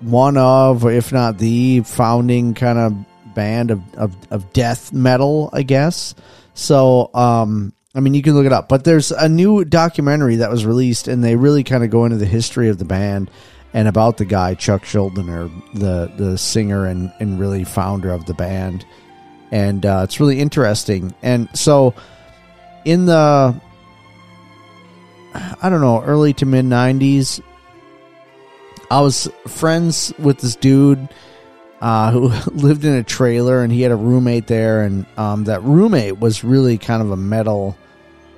[0.00, 5.62] one of, if not the founding kind of band of, of, of death metal, I
[5.62, 6.14] guess.
[6.54, 10.50] So, um, I mean, you can look it up, but there's a new documentary that
[10.50, 13.30] was released, and they really kind of go into the history of the band
[13.72, 18.34] and about the guy Chuck Schuldiner, the the singer and and really founder of the
[18.34, 18.84] band,
[19.54, 21.14] and uh, it's really interesting.
[21.22, 21.94] And so,
[22.84, 23.54] in the
[25.62, 27.40] I don't know early to mid '90s,
[28.90, 31.08] I was friends with this dude
[31.80, 35.62] uh, who lived in a trailer, and he had a roommate there, and um, that
[35.62, 37.78] roommate was really kind of a metal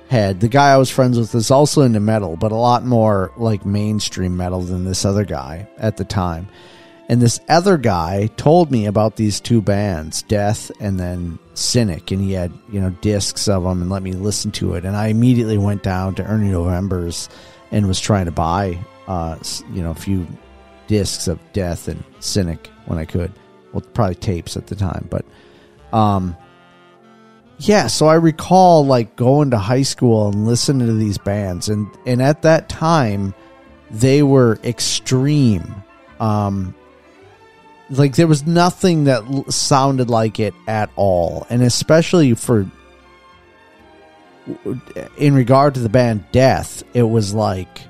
[0.09, 0.39] head.
[0.39, 3.65] The guy I was friends with is also into metal, but a lot more like
[3.65, 6.47] mainstream metal than this other guy at the time.
[7.09, 12.21] And this other guy told me about these two bands, Death and then Cynic, and
[12.21, 14.85] he had you know discs of them and let me listen to it.
[14.85, 17.29] And I immediately went down to Ernie November's
[17.71, 18.77] and was trying to buy
[19.07, 19.37] uh,
[19.71, 20.27] you know a few
[20.87, 23.31] discs of Death and Cynic when I could.
[23.73, 25.25] Well, probably tapes at the time, but
[25.97, 26.35] um,
[27.59, 31.87] Yeah, so I recall like going to high school and listening to these bands and
[32.05, 33.33] and at that time
[33.89, 35.75] they were extreme.
[36.19, 36.75] Um
[37.89, 41.45] like there was nothing that l- sounded like it at all.
[41.49, 42.65] And especially for
[45.17, 47.81] in regard to the band Death, it was like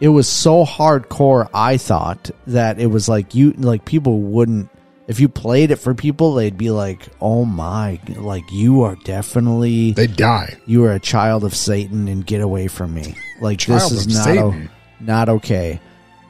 [0.00, 4.70] it was so hardcore I thought that it was like you like people wouldn't
[5.08, 9.92] if you played it for people they'd be like oh my like you are definitely
[9.92, 10.56] they die.
[10.66, 13.14] you are a child of satan and get away from me.
[13.40, 14.68] Like Child this is not o-
[15.00, 15.80] not okay.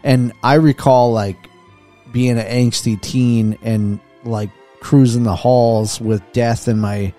[0.03, 1.37] And i recall like
[2.13, 4.51] being an angsty teen and like
[4.81, 7.13] cruising the halls with death in my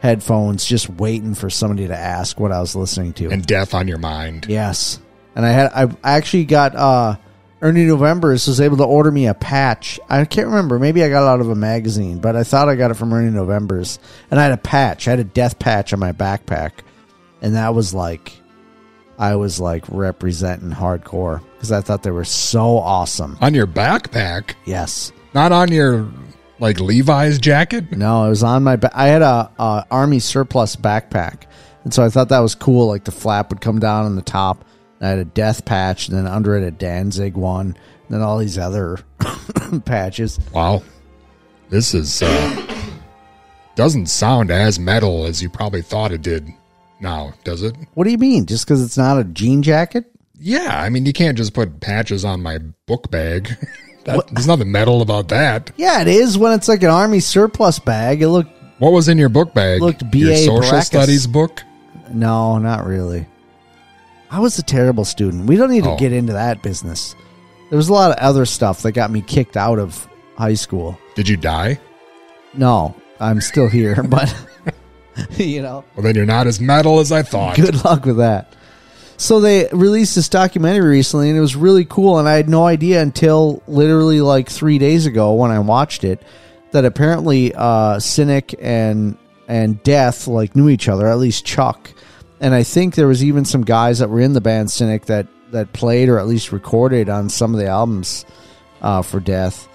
[0.00, 3.86] headphones just waiting for somebody to ask what i was listening to and death on
[3.86, 4.46] your mind.
[4.48, 4.98] Yes.
[5.34, 7.16] And I had I actually got uh
[7.62, 10.00] Ernie Novembers was able to order me a patch.
[10.08, 10.78] I can't remember.
[10.78, 13.12] Maybe I got it out of a magazine, but I thought I got it from
[13.12, 13.98] Ernie Novembers.
[14.30, 15.06] And I had a patch.
[15.06, 16.72] I had a death patch on my backpack.
[17.42, 18.39] And that was like
[19.20, 23.36] I was like representing hardcore because I thought they were so awesome.
[23.42, 24.54] On your backpack?
[24.64, 25.12] Yes.
[25.34, 26.10] Not on your
[26.58, 27.92] like Levi's jacket?
[27.92, 28.76] No, it was on my.
[28.76, 31.42] Ba- I had a, a army surplus backpack,
[31.84, 32.86] and so I thought that was cool.
[32.86, 34.64] Like the flap would come down on the top.
[34.98, 37.76] And I had a death patch, and then under it a Danzig one, and
[38.08, 38.98] then all these other
[39.84, 40.40] patches.
[40.52, 40.82] Wow.
[41.68, 42.66] This is uh
[43.76, 46.48] doesn't sound as metal as you probably thought it did
[47.00, 47.74] now, does it?
[47.94, 48.46] What do you mean?
[48.46, 50.04] Just because it's not a jean jacket?
[50.38, 53.48] Yeah, I mean you can't just put patches on my book bag.
[54.04, 55.70] that, there's nothing metal about that.
[55.76, 58.22] Yeah, it is when it's like an army surplus bag.
[58.22, 58.50] It looked.
[58.78, 59.82] What was in your book bag?
[59.82, 60.84] Looked Your BA social Baracus.
[60.86, 61.62] studies book?
[62.12, 63.26] No, not really.
[64.30, 65.46] I was a terrible student.
[65.46, 65.96] We don't need to Oh.
[65.98, 67.14] get into that business.
[67.68, 70.98] There was a lot of other stuff that got me kicked out of high school.
[71.14, 71.78] Did you die?
[72.54, 74.34] No, I'm still here, but
[75.36, 75.84] you know.
[75.94, 77.56] Well then you're not as metal as I thought.
[77.56, 78.54] Good luck with that.
[79.16, 82.18] So they released this documentary recently, and it was really cool.
[82.18, 86.22] And I had no idea until literally like three days ago when I watched it
[86.70, 91.92] that apparently uh, Cynic and and Death like knew each other, at least Chuck.
[92.40, 95.26] And I think there was even some guys that were in the band Cynic that
[95.50, 98.24] that played or at least recorded on some of the albums
[98.80, 99.68] uh, for Death.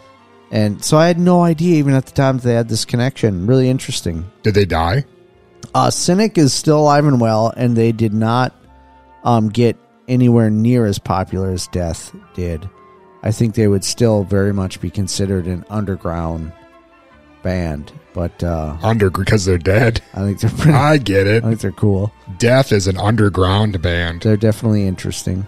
[0.49, 3.45] And so I had no idea even at the time that they had this connection.
[3.45, 4.31] Really interesting.
[4.41, 5.05] Did they die?
[5.73, 8.53] Uh, Cynic is still alive and well, and they did not
[9.23, 12.69] um, get anywhere near as popular as Death did.
[13.23, 16.51] I think they would still very much be considered an underground
[17.41, 20.01] band, but uh, Under because they're dead.
[20.13, 20.71] I think they're pretty.
[20.73, 21.43] I get it.
[21.43, 22.11] I think they're cool.
[22.37, 24.21] Death is an underground band.
[24.21, 25.45] They're definitely interesting.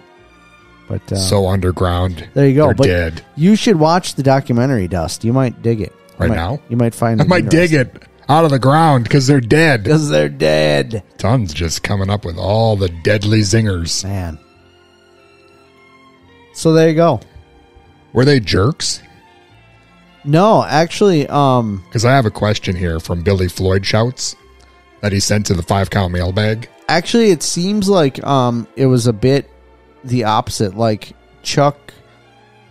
[0.87, 2.27] But uh, so underground.
[2.33, 2.67] there you go.
[2.67, 3.25] They're but dead.
[3.35, 5.23] You should watch the documentary, Dust.
[5.23, 6.59] You might dig it You Right might- now?
[6.69, 7.21] You might find.
[7.21, 9.83] I might dig it out of the ground because they're dead.
[9.83, 11.03] because they're dead.
[11.17, 14.03] Tons just coming up with all the deadly zingers.
[14.03, 14.37] Man.
[16.53, 17.19] So there you go.
[18.13, 19.01] Were they jerks?
[20.23, 24.35] No, actually, um, Because I have a question here from Billy Floyd Shouts
[25.01, 26.67] that he sent to the five count mailbag.
[26.89, 29.47] actually it seems like um it was a bit
[30.03, 31.13] the opposite like
[31.43, 31.93] chuck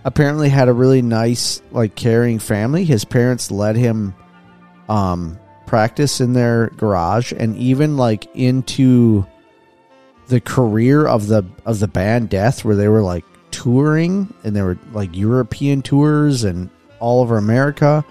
[0.05, 4.13] apparently had a really nice like caring family his parents let him
[4.89, 9.27] um practice in their garage and even like into
[10.29, 14.63] the career of the of the band death where they were like touring and they
[14.63, 18.05] were like european tours and all over america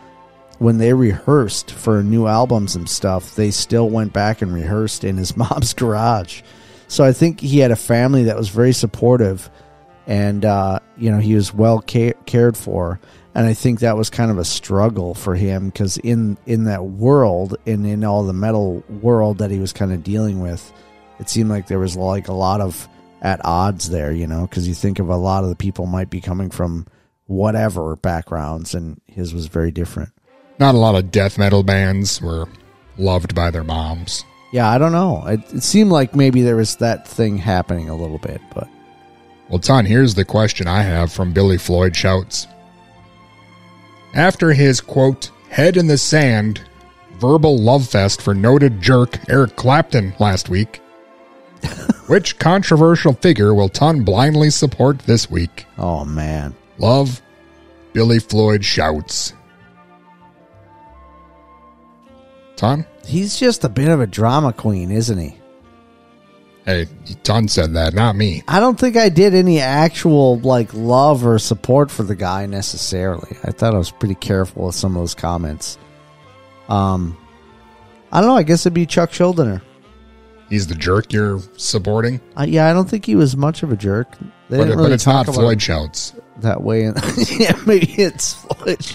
[0.60, 5.18] when they rehearsed for new albums and stuff, they still went back and rehearsed in
[5.18, 6.42] his mom's garage.
[6.88, 9.50] So I think he had a family that was very supportive,
[10.08, 13.00] and uh, you know he was well ca- cared for.
[13.36, 16.86] And I think that was kind of a struggle for him because in in that
[16.86, 20.72] world and in all the metal world that he was kind of dealing with,
[21.20, 22.88] it seemed like there was like a lot of
[23.22, 24.14] at odds there.
[24.14, 26.88] You know, because you think of a lot of the people might be coming from
[27.28, 30.10] whatever backgrounds, and his was very different.
[30.58, 32.48] Not a lot of death metal bands were
[32.98, 34.24] loved by their moms.
[34.54, 35.26] Yeah, I don't know.
[35.28, 38.70] It, it seemed like maybe there was that thing happening a little bit, but
[39.50, 42.48] Well, Ton, here's the question I have from Billy Floyd Shouts.
[44.16, 46.62] After his quote, head in the sand,
[47.20, 50.78] verbal love fest for noted jerk Eric Clapton last week,
[52.08, 55.66] which controversial figure will Ton blindly support this week?
[55.78, 57.22] oh man, Love,
[57.94, 59.34] Billy Floyd Shouts.
[62.56, 62.86] Ton?
[63.06, 65.38] he's just a bit of a drama queen, isn't he?
[66.66, 66.88] Hey,
[67.24, 68.44] Ton said that, not me.
[68.48, 73.38] I don't think I did any actual like love or support for the guy necessarily.
[73.44, 75.78] I thought I was pretty careful with some of those comments.
[76.68, 77.16] Um,
[78.12, 78.36] I don't know.
[78.38, 79.62] I guess it'd be Chuck Schuldiner.
[80.50, 82.20] He's the jerk you're supporting.
[82.38, 84.12] Uh, yeah, I don't think he was much of a jerk.
[84.50, 86.14] They But, didn't really but it's not Floyd Shouts.
[86.38, 86.84] that way.
[87.40, 88.86] yeah, maybe it's Floyd.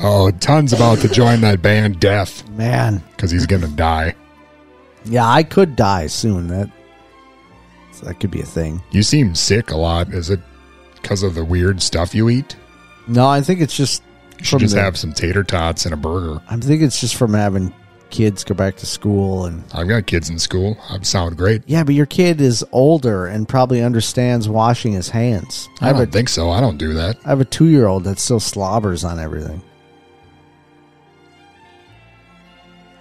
[0.00, 2.48] Oh, Ton's about to join that band Death.
[2.50, 3.02] Man.
[3.10, 4.14] Because he's going to die.
[5.04, 6.48] Yeah, I could die soon.
[6.48, 6.70] That
[7.98, 8.82] so that could be a thing.
[8.90, 10.08] You seem sick a lot.
[10.14, 10.40] Is it
[10.94, 12.56] because of the weird stuff you eat?
[13.06, 14.02] No, I think it's just
[14.38, 16.40] You should just the- have some tater tots and a burger.
[16.48, 17.72] I think it's just from having
[18.10, 20.78] kids go back to school and I've got kids in school.
[20.88, 21.62] I sound great.
[21.66, 25.68] yeah, but your kid is older and probably understands washing his hands.
[25.82, 26.48] I have don't a, think so.
[26.50, 27.16] I don't do that.
[27.26, 29.60] I have a two year old that still slobbers on everything.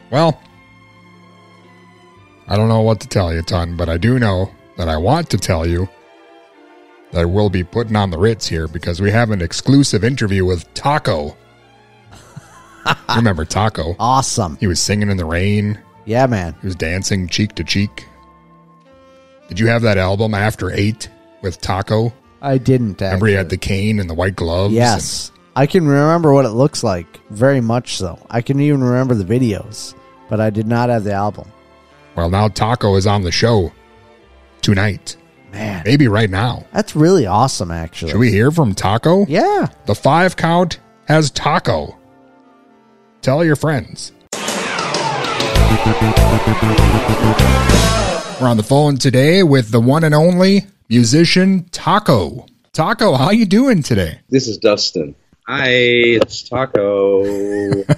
[0.10, 0.40] Well,
[2.48, 5.30] I don't know what to tell you, Ton, but I do know that I want
[5.32, 5.90] to tell you
[7.12, 10.72] that we'll be putting on the Ritz here because we have an exclusive interview with
[10.74, 11.36] Taco.
[12.86, 13.96] You remember Taco?
[14.00, 14.58] Awesome.
[14.58, 15.80] He was singing in the rain.
[16.06, 16.56] Yeah, man.
[16.62, 18.06] He was dancing cheek to cheek.
[19.50, 21.10] Did you have that album After Eight
[21.42, 22.14] with Taco?
[22.42, 23.02] I didn't.
[23.02, 24.74] Remember he had the cane and the white gloves?
[24.74, 27.20] Yes, I can remember what it looks like.
[27.30, 28.20] Very much so.
[28.30, 29.96] I can even remember the videos,
[30.30, 31.50] but I did not have the album.
[32.16, 33.72] Well, now Taco is on the show
[34.62, 35.18] tonight.
[35.52, 35.84] Man.
[35.86, 36.66] Maybe right now.
[36.74, 38.12] That's really awesome, actually.
[38.12, 39.26] Should we hear from Taco?
[39.28, 39.68] Yeah.
[39.86, 41.98] The five count has Taco.
[43.22, 44.12] Tell your friends.
[48.40, 52.46] We're on the phone today with the one and only musician Taco.
[52.74, 54.20] Taco, how you doing today?
[54.30, 55.16] This is Dustin.
[55.48, 57.84] Hi, it's Taco.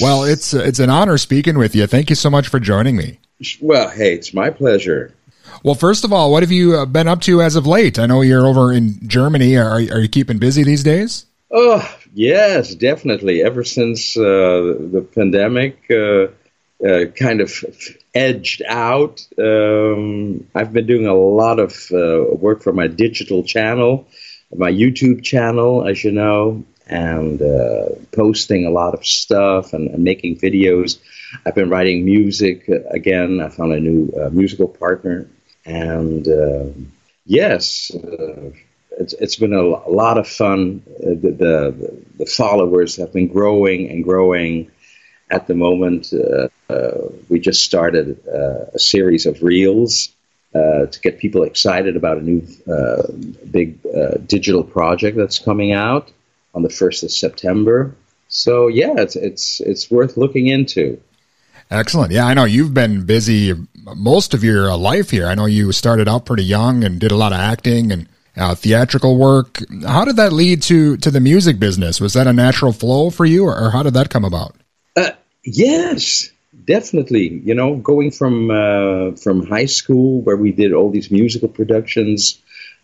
[0.00, 1.86] Well, it's it's an honor speaking with you.
[1.86, 3.20] Thank you so much for joining me.
[3.60, 5.12] well, hey, it's my pleasure.
[5.62, 7.98] Well, first of all, what have you uh, been up to as of late?
[7.98, 9.56] I know you're over in Germany.
[9.56, 11.26] Are, are you keeping busy these days?
[11.50, 13.42] Oh, yes, definitely.
[13.42, 16.26] Ever since uh, the pandemic uh,
[16.86, 17.52] uh, kind of
[18.14, 24.06] edged out, um, I've been doing a lot of uh, work for my digital channel,
[24.54, 30.04] my YouTube channel, as you know, and uh, posting a lot of stuff and, and
[30.04, 30.98] making videos.
[31.44, 33.40] I've been writing music again.
[33.40, 35.28] I found a new musical partner,
[35.66, 36.66] and uh,
[37.24, 38.50] yes, uh,
[38.92, 40.82] it's it's been a, lot of fun.
[40.88, 44.70] Uh, the, the the followers have been growing and growing.
[45.28, 50.10] At the moment, uh, uh, we just started uh, a series of reels
[50.54, 52.46] uh, to get people excited about a new
[53.50, 53.82] big
[54.28, 56.12] digital project that's coming out
[56.54, 57.92] on the first of September.
[58.28, 61.00] So yeah, it's it's it's worth looking into.
[61.72, 62.12] Excellent.
[62.12, 63.52] Yeah, I know you've been busy
[63.94, 65.26] most of your uh, life here.
[65.26, 68.54] I know you started out pretty young and did a lot of acting and uh,
[68.54, 69.60] theatrical work.
[69.86, 72.00] How did that lead to to the music business?
[72.00, 74.54] Was that a natural flow for you, or, or how did that come about?
[74.96, 75.10] Uh,
[75.44, 76.30] yes,
[76.64, 77.40] definitely.
[77.44, 82.40] You know, going from uh, from high school where we did all these musical productions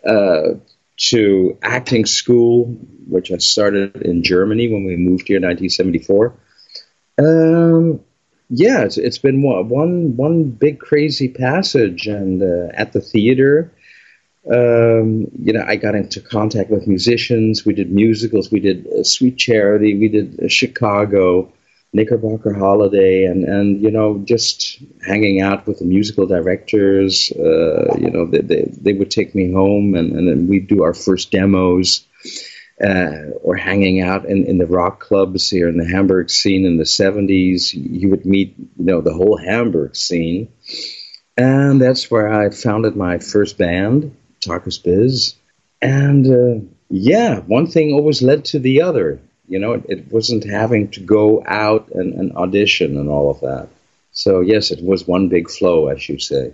[0.06, 0.54] uh,
[0.96, 2.66] to acting school,
[3.06, 6.34] which I started in Germany when we moved here in 1974.
[7.18, 8.00] Um,
[8.54, 13.72] yeah, it's, it's been one, one one big crazy passage, and uh, at the theater.
[14.44, 17.64] Um, you know, I got into contact with musicians.
[17.64, 18.50] We did musicals.
[18.50, 19.96] We did uh, Sweet Charity.
[19.96, 21.52] We did uh, Chicago.
[21.94, 27.30] Knickerbocker Holiday, and and you know just hanging out with the musical directors.
[27.32, 30.82] Uh, you know, they, they they would take me home, and and then we'd do
[30.82, 32.06] our first demos,
[32.82, 36.76] uh, or hanging out in in the rock clubs here in the Hamburg scene in
[36.76, 37.72] the '70s.
[37.72, 40.48] You would meet you know the whole Hamburg scene,
[41.36, 45.34] and that's where I founded my first band, Tarkus Biz,
[45.80, 46.26] and.
[46.26, 49.18] Uh, yeah, one thing always led to the other.
[49.48, 53.40] You know, it, it wasn't having to go out and, and audition and all of
[53.40, 53.68] that.
[54.12, 56.52] So yes, it was one big flow, as you say.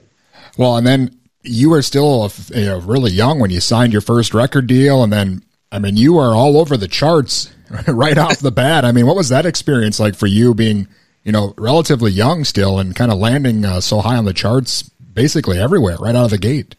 [0.56, 5.02] Well, and then you were still really young when you signed your first record deal,
[5.02, 7.50] and then I mean you are all over the charts
[7.86, 8.84] right off the bat.
[8.84, 10.88] I mean, what was that experience like for you, being
[11.24, 14.82] you know relatively young still and kind of landing uh, so high on the charts,
[14.82, 16.74] basically everywhere right out of the gate?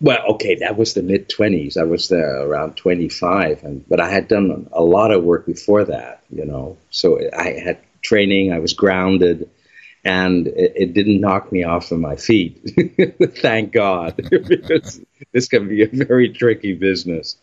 [0.00, 1.76] Well, okay, that was the mid twenties.
[1.76, 5.46] I was there around twenty five, and but I had done a lot of work
[5.46, 6.22] before that.
[6.30, 8.52] You know, so I had training.
[8.52, 9.50] I was grounded.
[10.02, 12.58] And it, it didn't knock me off of my feet.
[13.42, 14.16] Thank God.
[14.16, 14.98] because
[15.32, 17.36] this can be a very tricky business.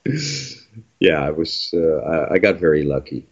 [0.99, 1.71] Yeah, I was.
[1.73, 3.25] Uh, I, I got very lucky.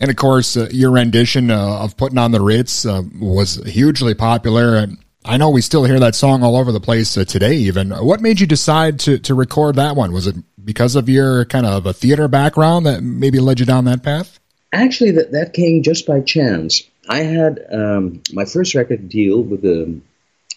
[0.00, 4.14] And of course, uh, your rendition uh, of "Putting on the Ritz" uh, was hugely
[4.14, 4.76] popular.
[4.76, 7.54] And I know we still hear that song all over the place uh, today.
[7.54, 10.12] Even what made you decide to to record that one?
[10.12, 13.84] Was it because of your kind of a theater background that maybe led you down
[13.84, 14.40] that path?
[14.72, 16.82] Actually, that, that came just by chance.
[17.08, 20.00] I had um, my first record deal with the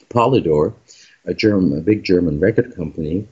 [0.09, 0.73] Polydor,
[1.25, 3.27] a German, a big German record company,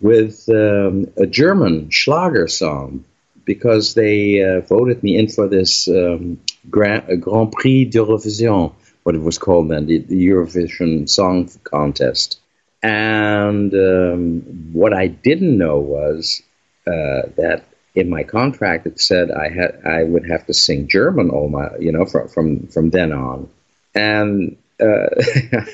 [0.00, 3.04] with um, a German Schlager song
[3.44, 8.74] because they uh, voted me in for this um, Grand, uh, Grand Prix d'Eurovision,
[9.04, 12.40] what it was called then, the, the Eurovision Song Contest.
[12.82, 14.40] And um,
[14.72, 16.42] what I didn't know was
[16.86, 21.30] uh, that in my contract it said I had I would have to sing German
[21.30, 23.48] all my you know from from from then on,
[23.94, 25.64] and uh,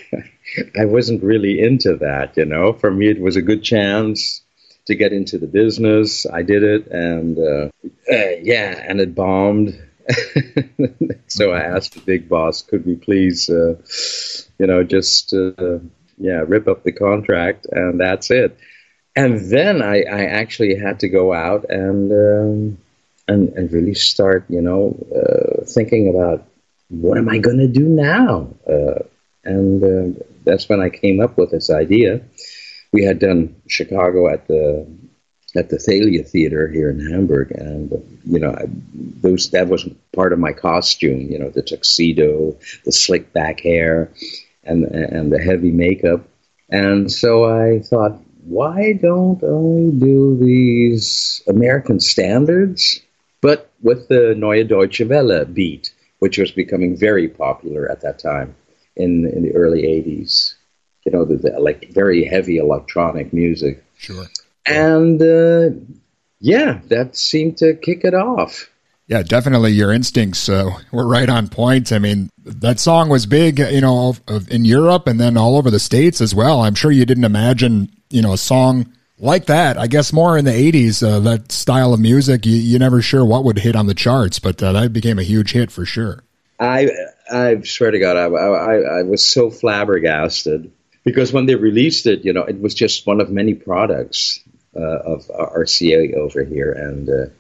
[0.78, 2.36] I wasn't really into that.
[2.36, 4.42] You know, for me it was a good chance
[4.86, 6.26] to get into the business.
[6.26, 7.68] I did it, and uh,
[8.12, 9.80] uh, yeah, and it bombed.
[11.28, 13.76] so I asked the big boss, could we please, uh,
[14.58, 15.78] you know, just uh,
[16.18, 18.58] yeah, rip up the contract, and that's it.
[19.14, 22.78] And then I, I actually had to go out and um,
[23.28, 26.46] and and really start, you know, uh, thinking about
[26.92, 28.48] what am I going to do now?
[28.68, 29.00] Uh,
[29.44, 32.20] and uh, that's when I came up with this idea.
[32.92, 34.86] We had done Chicago at the
[35.54, 37.90] at the Thalia Theater here in Hamburg, and
[38.24, 41.30] you know, I, those that was part of my costume.
[41.30, 44.10] You know, the tuxedo, the slick back hair,
[44.62, 46.28] and and the heavy makeup.
[46.68, 53.00] And so I thought, why don't I do these American standards,
[53.40, 55.91] but with the Neue Deutsche Welle beat,
[56.22, 58.54] which was becoming very popular at that time
[58.94, 60.54] in in the early '80s.
[61.04, 63.84] You know, the, the like very heavy electronic music.
[63.98, 64.26] Sure.
[64.64, 65.70] And uh,
[66.38, 68.70] yeah, that seemed to kick it off.
[69.08, 69.72] Yeah, definitely.
[69.72, 71.90] Your instincts uh, were right on point.
[71.90, 74.14] I mean, that song was big, you know,
[74.48, 76.60] in Europe and then all over the states as well.
[76.60, 78.92] I'm sure you didn't imagine, you know, a song
[79.22, 79.78] like that.
[79.78, 82.44] I guess more in the '80s, uh, that style of music.
[82.44, 85.22] You, you never sure what would hit on the charts, but uh, that became a
[85.22, 86.22] huge hit for sure.
[86.60, 86.90] I
[87.30, 90.70] I swear to God, I, I, I was so flabbergasted
[91.04, 94.40] because when they released it, you know, it was just one of many products
[94.76, 97.32] uh, of RCA over here, and uh,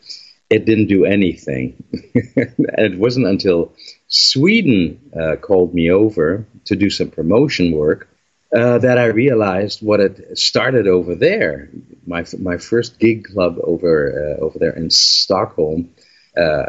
[0.48, 1.82] it didn't do anything.
[1.92, 3.72] and it wasn't until
[4.08, 8.08] Sweden uh, called me over to do some promotion work
[8.54, 11.70] uh, that I realized what had started over there.
[12.06, 15.90] My my first gig club over uh, over there in Stockholm.
[16.36, 16.66] Uh,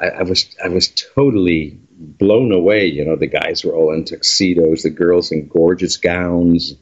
[0.00, 2.86] I, I was I was totally blown away.
[2.86, 6.74] You know, the guys were all in tuxedos, the girls in gorgeous gowns,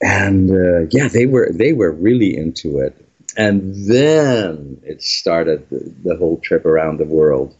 [0.00, 3.02] and uh, yeah, they were they were really into it.
[3.36, 7.54] And then it started the, the whole trip around the world.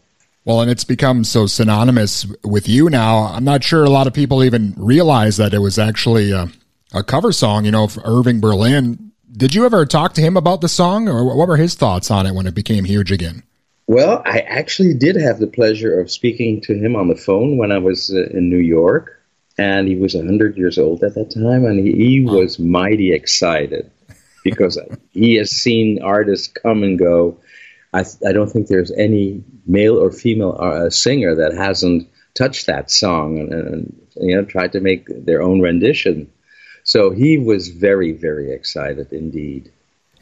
[0.47, 3.23] Well, and it's become so synonymous with you now.
[3.33, 6.47] I'm not sure a lot of people even realize that it was actually a,
[6.93, 9.11] a cover song, you know, of Irving Berlin.
[9.29, 12.25] Did you ever talk to him about the song, or what were his thoughts on
[12.25, 13.43] it when it became huge again?
[13.87, 17.73] Well, I actually did have the pleasure of speaking to him on the phone when
[17.73, 19.21] I was uh, in New York,
[19.57, 23.91] and he was 100 years old at that time, and he, he was mighty excited
[24.45, 24.79] because
[25.11, 27.37] he has seen artists come and go.
[27.93, 32.91] I, I don't think there's any male or female uh, singer that hasn't touched that
[32.91, 36.31] song and, and you know tried to make their own rendition.
[36.83, 39.71] So he was very, very excited indeed.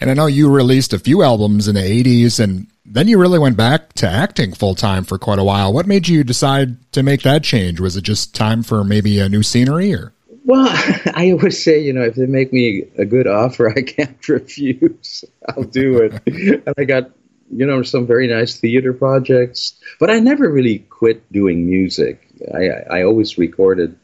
[0.01, 3.39] And I know you released a few albums in the 80s and then you really
[3.39, 5.71] went back to acting full time for quite a while.
[5.71, 7.79] What made you decide to make that change?
[7.79, 10.11] Was it just time for maybe a new scenery or?
[10.43, 10.67] Well,
[11.13, 15.23] I always say, you know, if they make me a good offer, I can't refuse.
[15.49, 16.21] I'll do it.
[16.65, 17.11] and I got,
[17.51, 22.27] you know, some very nice theater projects, but I never really quit doing music.
[22.53, 23.97] I, I always recorded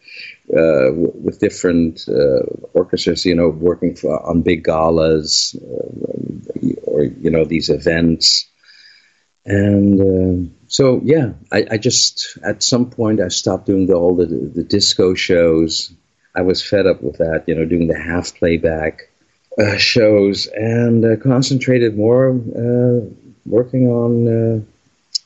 [0.53, 7.03] uh, w- with different uh, orchestras, you know, working for, on big galas uh, or,
[7.03, 8.47] you know, these events.
[9.45, 14.15] And uh, so, yeah, I, I, just, at some point, I stopped doing the, all
[14.15, 15.91] the, the disco shows.
[16.35, 19.09] I was fed up with that, you know, doing the half playback
[19.59, 22.39] uh, shows and uh, concentrated more
[23.45, 24.65] working on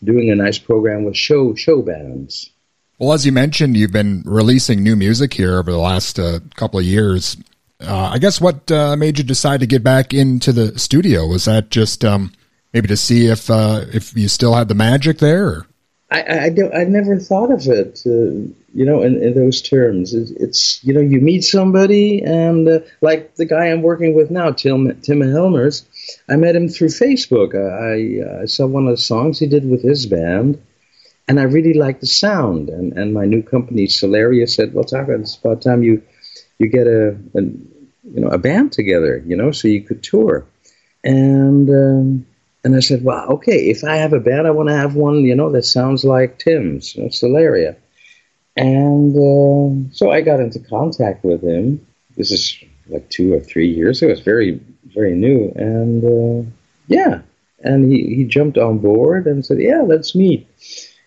[0.04, 2.52] doing a nice program with show show bands.
[3.00, 6.80] Well, as you mentioned, you've been releasing new music here over the last uh, couple
[6.80, 7.36] of years.
[7.82, 11.44] Uh, I guess what uh, made you decide to get back into the studio was
[11.46, 12.32] that just um,
[12.74, 15.48] maybe to see if uh, if you still had the magic there.
[15.48, 15.68] Or?
[16.12, 20.14] I I, don't, I never thought of it, uh, you know, in, in those terms.
[20.14, 24.30] It's, it's, you know you meet somebody and uh, like the guy I'm working with
[24.32, 25.86] now, Tim Tim Helmers.
[26.30, 27.56] I met him through Facebook.
[27.56, 30.62] I, I saw one of the songs he did with his band
[31.28, 32.70] and I really liked the sound.
[32.70, 36.02] And, and my new company, Solaria, said, "Well, Taka, it's about time you
[36.60, 40.46] you get a, a you know a band together, you know, so you could tour."
[41.04, 42.26] And um,
[42.66, 45.24] And I said, well, okay, if I have a band, I want to have one,
[45.24, 47.76] you know, that sounds like Tim's, know, Solaria.
[48.58, 51.86] And uh, so I got into contact with him.
[52.18, 52.58] This is
[52.88, 54.12] like two or three years ago.
[54.12, 54.60] It's very,
[54.96, 55.54] very new.
[55.56, 56.50] And uh,
[56.88, 57.22] yeah,
[57.60, 60.50] and he, he jumped on board and said, yeah, let's meet.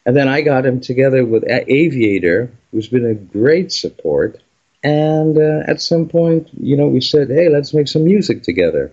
[0.07, 4.41] And then I got him together with Aviator, who's been a great support.
[4.85, 8.93] And uh, at some point, you know, we said, hey, let's make some music together.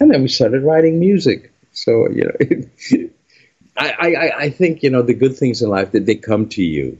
[0.00, 1.52] And then we started writing music.
[1.76, 3.08] So, you know,
[3.76, 6.62] I, I, I think, you know, the good things in life that they come to
[6.62, 6.98] you.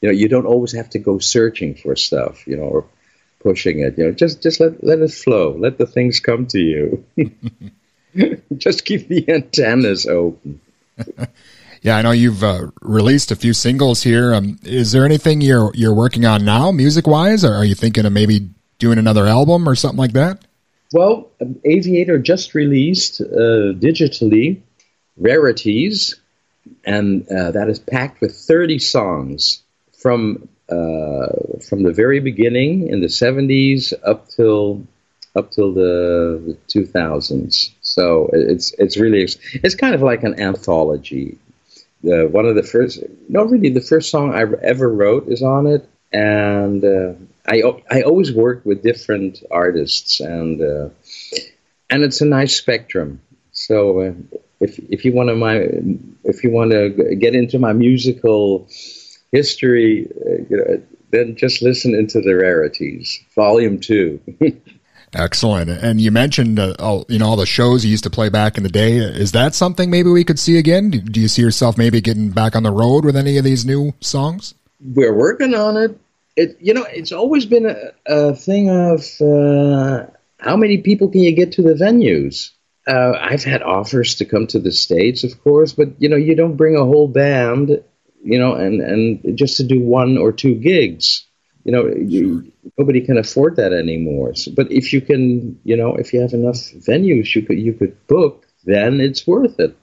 [0.00, 2.84] You know, you don't always have to go searching for stuff, you know, or
[3.40, 3.98] pushing it.
[3.98, 5.56] You know, just just let let it flow.
[5.58, 7.04] Let the things come to you.
[8.56, 10.60] just keep the antennas open.
[11.80, 14.34] Yeah, I know you've uh, released a few singles here.
[14.34, 18.04] Um, is there anything you're you're working on now, music wise, or are you thinking
[18.04, 18.50] of maybe
[18.80, 20.42] doing another album or something like that?
[20.92, 24.62] Well, um, Aviator just released uh, digitally
[25.16, 26.14] Rarities,
[26.84, 29.62] and uh, that is packed with 30 songs
[30.00, 34.86] from uh, from the very beginning in the 70s up till
[35.34, 37.72] up till the, the 2000s.
[37.80, 41.38] So it's it's really it's kind of like an anthology.
[42.02, 45.88] One of the first, no, really, the first song I ever wrote is on it,
[46.12, 47.14] and uh,
[47.48, 50.90] I I always work with different artists, and uh,
[51.90, 53.20] and it's a nice spectrum.
[53.52, 54.12] So uh,
[54.60, 55.56] if if you want to my
[56.24, 58.68] if you want to get into my musical
[59.32, 64.20] history, uh, you know, then just listen into the rarities, Volume Two.
[65.14, 65.70] Excellent.
[65.70, 68.58] And you mentioned, uh, all, you know, all the shows you used to play back
[68.58, 68.98] in the day.
[68.98, 70.90] Is that something maybe we could see again?
[70.90, 73.64] Do- Do you see yourself maybe getting back on the road with any of these
[73.64, 74.54] new songs?
[74.80, 75.98] We're working on it.
[76.38, 80.06] It you know it's always been a, a thing of uh,
[80.38, 82.50] how many people can you get to the venues.
[82.86, 86.36] Uh, I've had offers to come to the states, of course, but you know you
[86.36, 87.82] don't bring a whole band,
[88.22, 91.26] you know, and and just to do one or two gigs.
[91.64, 94.34] You know, you, nobody can afford that anymore.
[94.36, 97.74] So, but if you can, you know, if you have enough venues, you could you
[97.74, 99.76] could book, then it's worth it.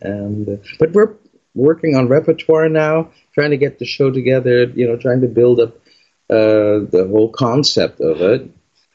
[0.00, 1.14] And uh, but we're
[1.54, 4.64] working on repertoire now, trying to get the show together.
[4.64, 5.78] You know, trying to build up
[6.30, 8.48] uh, the whole concept of it.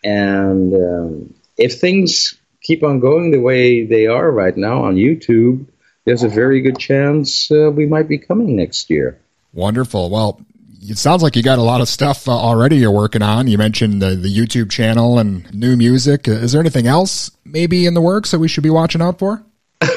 [0.03, 5.65] And um, if things keep on going the way they are right now on YouTube,
[6.05, 9.19] there's a very good chance uh, we might be coming next year.
[9.53, 10.09] Wonderful.
[10.09, 10.41] Well,
[10.81, 13.47] it sounds like you got a lot of stuff uh, already you're working on.
[13.47, 16.27] You mentioned the, the YouTube channel and new music.
[16.27, 19.19] Uh, Is there anything else maybe in the works that we should be watching out
[19.19, 19.43] for?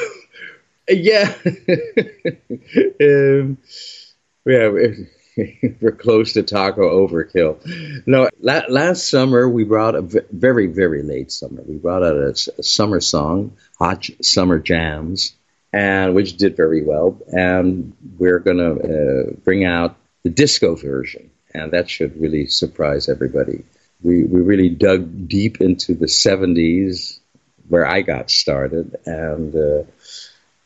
[0.91, 1.35] Yeah.
[1.45, 3.57] um,
[4.43, 4.69] yeah,
[5.81, 7.57] we're, close to taco overkill.
[8.07, 11.61] No, la- last summer we brought a v- very, very late summer.
[11.65, 15.35] We brought out a, summer song, Hot Summer Jams,
[15.71, 17.17] and which did very well.
[17.27, 23.09] And we're going to uh, bring out the disco version, and that should really surprise
[23.09, 23.63] everybody.
[24.01, 27.19] We, we really dug deep into the 70s
[27.67, 29.83] where I got started, and uh,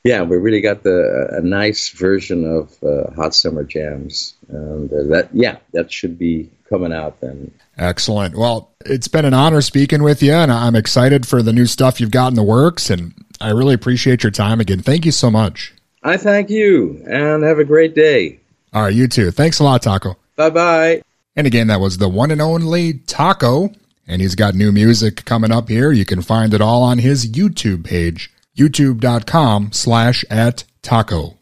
[0.04, 5.04] yeah, we really got the a nice version of uh, Hot Summer Jams, and uh,
[5.04, 7.52] that yeah, that should be coming out then.
[7.78, 8.36] Excellent.
[8.36, 12.00] Well, it's been an honor speaking with you, and I'm excited for the new stuff
[12.00, 12.90] you've got in the works.
[12.90, 14.82] And I really appreciate your time again.
[14.82, 15.74] Thank you so much.
[16.04, 18.40] I thank you, and have a great day.
[18.74, 19.32] All right, you too.
[19.32, 20.18] Thanks a lot, Taco.
[20.36, 21.02] Bye bye.
[21.36, 23.72] And again, that was the one and only Taco,
[24.08, 25.92] and he's got new music coming up here.
[25.92, 31.38] You can find it all on his YouTube page, youtube.com slash at taco.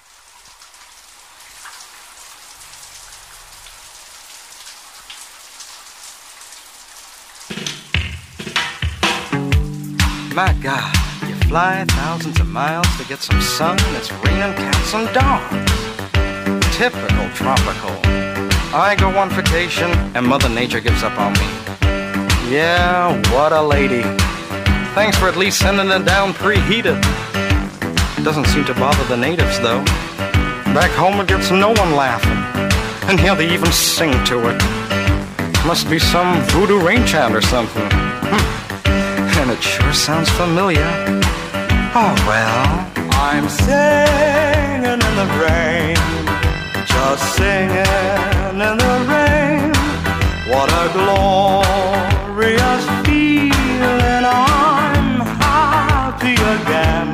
[10.34, 10.96] My God,
[11.28, 15.52] you fly thousands of miles to get some sun it's raining cats and dogs.
[16.78, 17.92] Typical tropical.
[18.74, 21.50] I go on vacation and Mother Nature gives up on me.
[22.50, 24.04] Yeah, what a lady.
[24.96, 27.02] Thanks for at least sending it down preheated.
[28.24, 29.84] Doesn't seem to bother the natives though.
[30.74, 32.40] Back home it gets no one laughing.
[33.10, 34.62] And here they even sing to it.
[35.66, 37.90] Must be some voodoo rain chant or something.
[37.92, 38.61] Hmm.
[39.52, 40.88] It sure sounds familiar.
[41.94, 42.88] Oh well.
[43.12, 45.98] I'm singing in the rain.
[46.86, 49.74] Just singing in the rain.
[50.52, 54.24] What a glorious feeling.
[54.24, 57.10] I'm happy again.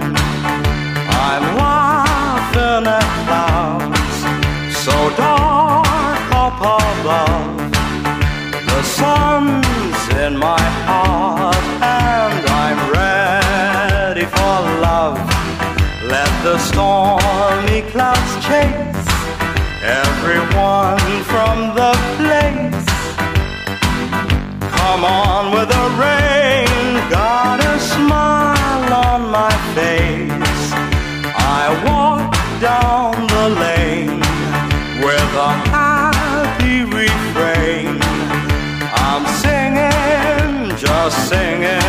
[1.29, 4.17] I'm laughing at clouds
[4.85, 7.71] so dark up above.
[8.69, 11.76] The sun's in my heart
[16.69, 19.07] stormy clouds chase
[19.81, 22.87] everyone from the place.
[24.77, 30.63] Come on with the rain, got a smile on my face.
[31.59, 32.31] I walk
[32.69, 34.19] down the lane
[35.05, 37.99] with a happy refrain.
[39.05, 41.86] I'm singing, just singing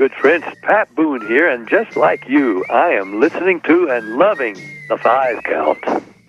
[0.00, 4.54] good friends, Pat Boone here, and just like you, I am listening to and loving
[4.88, 5.78] the five count.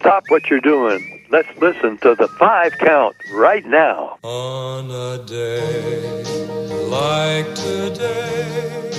[0.01, 1.25] Stop what you're doing.
[1.29, 4.19] Let's listen to the five count right now.
[4.23, 6.21] On a day
[6.89, 8.90] like today.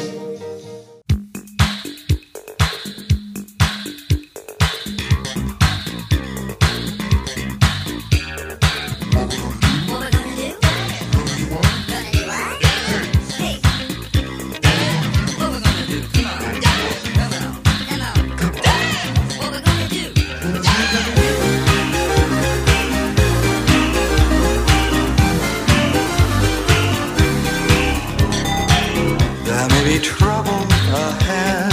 [30.03, 31.72] Trouble ahead,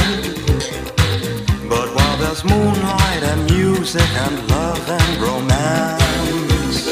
[1.68, 6.86] but while there's moonlight and music and love and romance,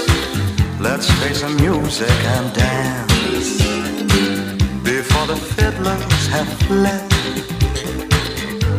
[0.80, 3.62] let's face the music and dance
[4.84, 7.10] before the fiddlers have fled,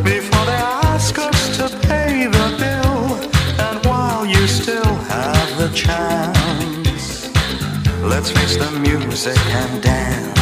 [0.03, 0.61] before they
[0.93, 3.01] ask us to pay the bill,
[3.67, 7.29] and while you still have the chance,
[8.03, 10.38] let's face the music and dance.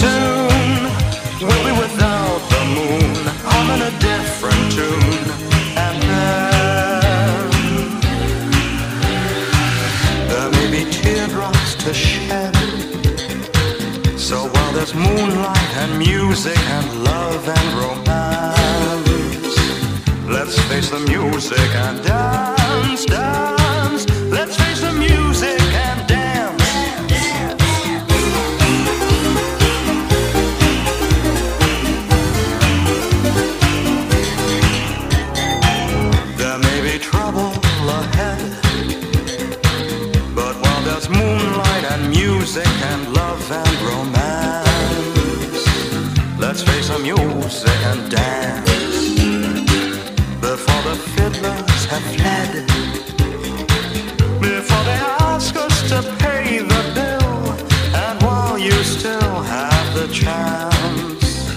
[0.00, 0.80] Soon
[1.46, 3.14] we'll be without the moon,
[3.52, 5.28] humming a different tune,
[5.76, 7.50] and then
[10.30, 12.54] there may be teardrops to shed.
[14.18, 19.10] So while there's moonlight and music and love and romance.
[20.26, 24.19] Let's face the music and dance, dance.
[43.52, 44.68] And romance,
[46.38, 48.70] let's face the music and dance
[50.40, 52.66] before the fiddlers have fled.
[54.40, 55.00] Before they
[55.32, 57.52] ask us to pay the bill,
[57.94, 61.50] and while you still have the chance,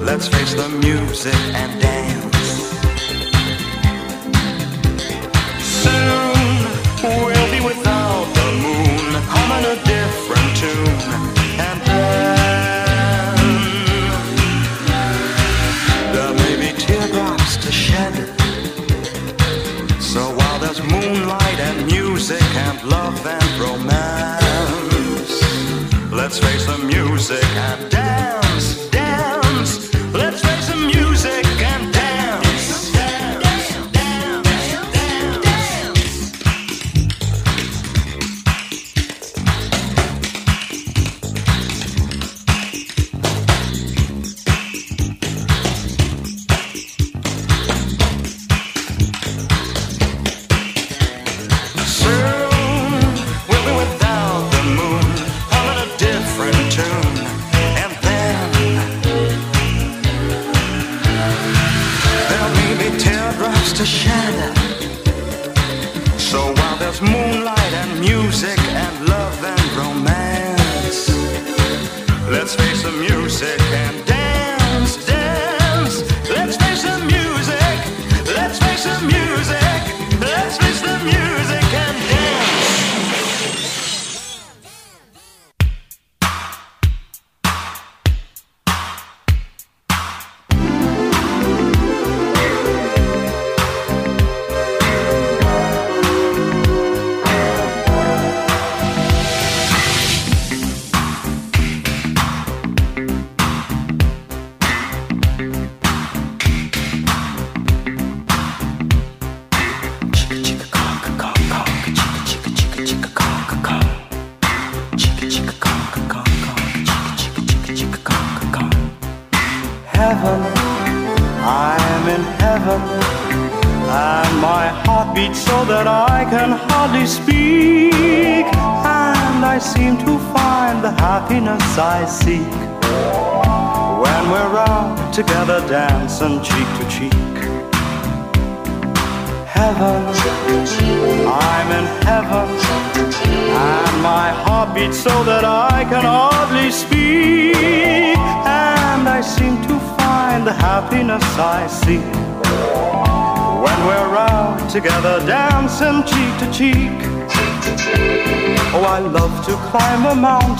[0.00, 1.99] let's face the music and dance.
[22.84, 25.42] Love and romance,
[26.12, 27.89] let's face the music and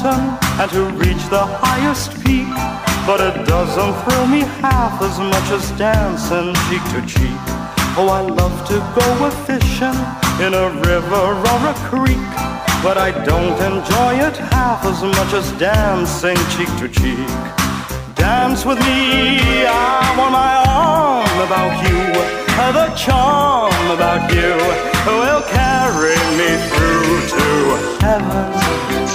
[0.03, 2.49] mountain and to reach the highest peak,
[3.07, 7.41] but it doesn't thrill me half as much as dancing cheek to cheek.
[7.97, 9.99] Oh, I love to go a fishing
[10.45, 12.31] in a river or a creek,
[12.83, 17.29] but I don't enjoy it half as much as dancing cheek to cheek.
[18.15, 22.01] Dance with me, I want my arm about you.
[22.71, 24.55] The charm about you
[25.19, 29.00] will carry me through to heaven.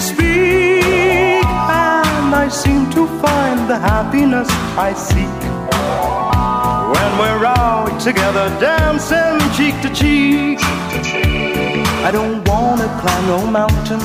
[0.00, 1.44] Speak.
[1.44, 5.40] And I seem to find the happiness I seek
[6.94, 10.58] when we're out together dancing cheek to cheek.
[12.08, 14.00] I don't wanna climb no mountain,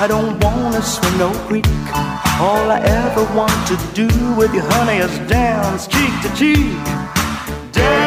[0.00, 1.66] I don't wanna swim no creek.
[2.40, 6.78] All I ever want to do with you, honey, is dance cheek to cheek.
[7.72, 7.99] Dance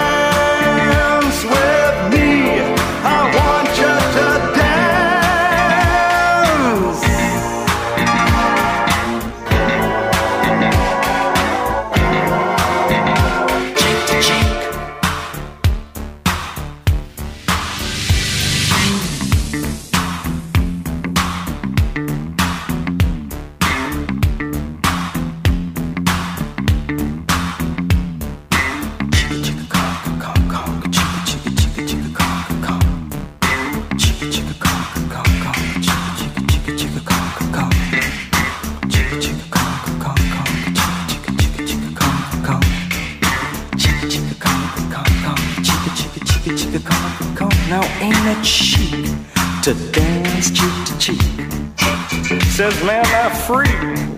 [52.64, 53.68] Says man not free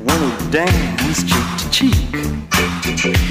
[0.06, 2.14] when he dance cheek to cheek.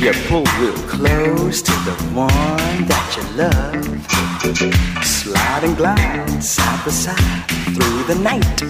[0.00, 5.04] You pull real close to the one that you love.
[5.06, 7.46] Slide and glide side by side
[7.76, 8.60] through the night.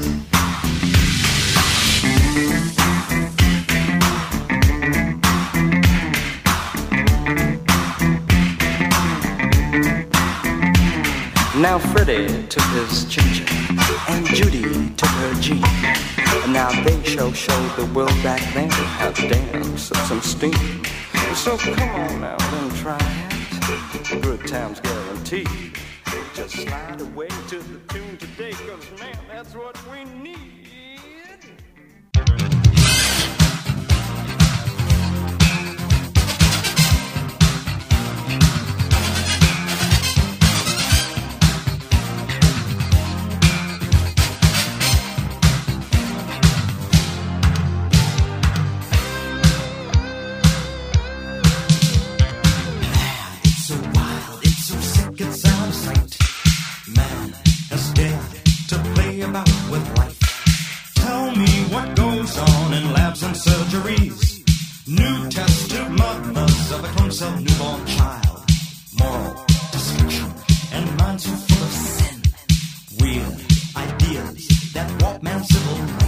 [11.59, 13.47] Now Freddie took his ginger,
[14.11, 16.24] and Judy took her Gene.
[16.45, 20.85] And now they shall show the world back then how dance up some steam.
[21.35, 24.23] So come on now and try it.
[24.23, 25.49] Good times guaranteed.
[25.49, 30.44] They just slide away to the tune today, cause man, that's what we need.
[59.75, 60.21] With life.
[60.95, 64.19] Tell me what goes on in labs and surgeries.
[64.87, 68.41] New tested mothers of a clone newborn child.
[69.01, 69.35] Moral
[69.73, 70.31] dysfunction
[70.77, 72.17] and minds so full of sin.
[73.01, 73.37] Weird
[73.87, 76.04] ideas that warp man's civil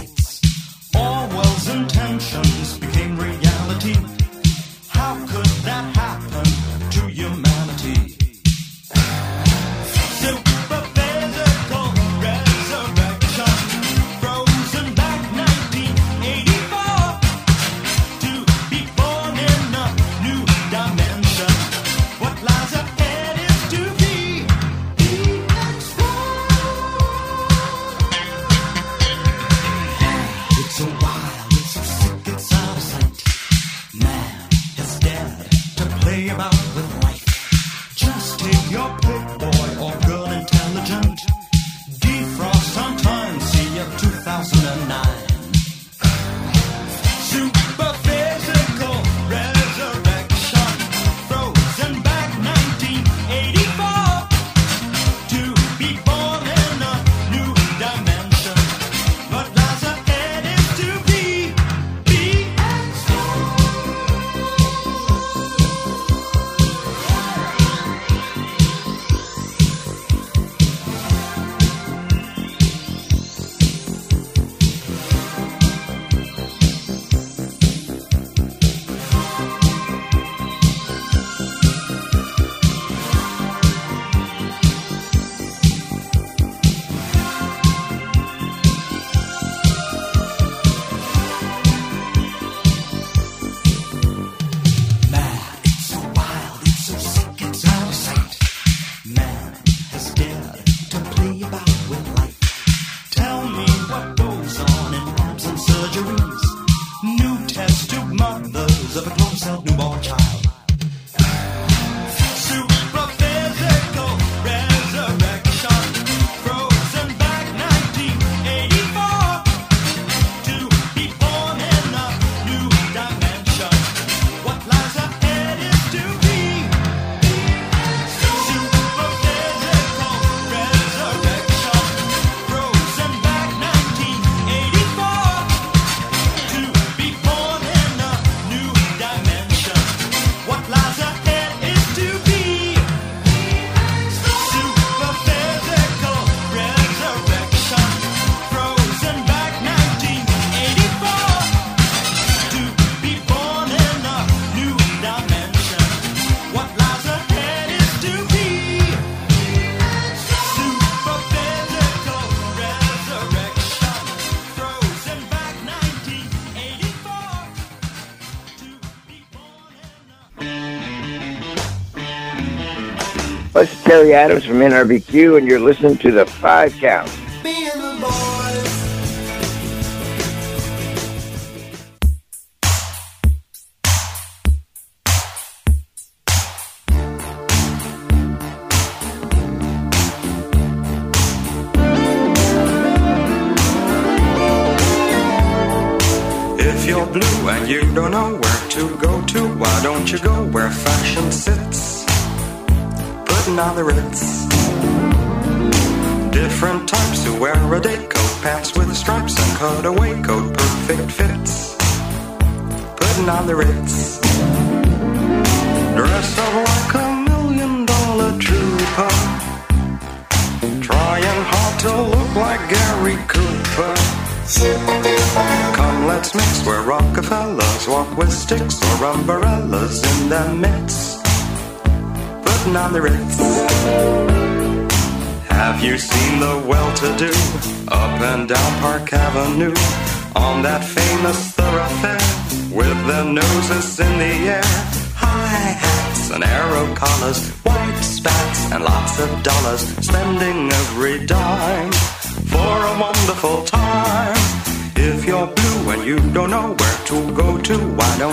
[173.97, 177.09] Terry Adams from NRBQ, and you're listening to the Five Count.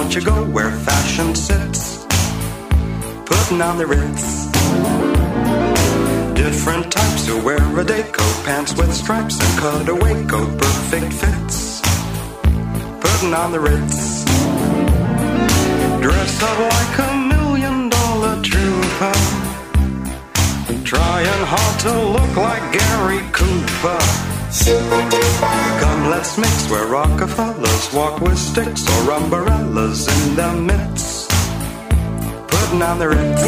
[0.04, 2.04] Don't you go where fashion sits?
[3.24, 4.44] Putting on the ritz.
[6.34, 11.80] Different types who wear a day coat, pants with stripes and cutaway coat, perfect fits.
[13.00, 14.24] Putting on the ritz.
[16.02, 19.14] Dress up like a million dollar trooper.
[20.84, 24.04] Trying hard to look like Gary Cooper.
[26.36, 31.30] Mix where Rockefellers walk with sticks or umbrellas in their midst.
[32.48, 33.44] Putting on the ritz.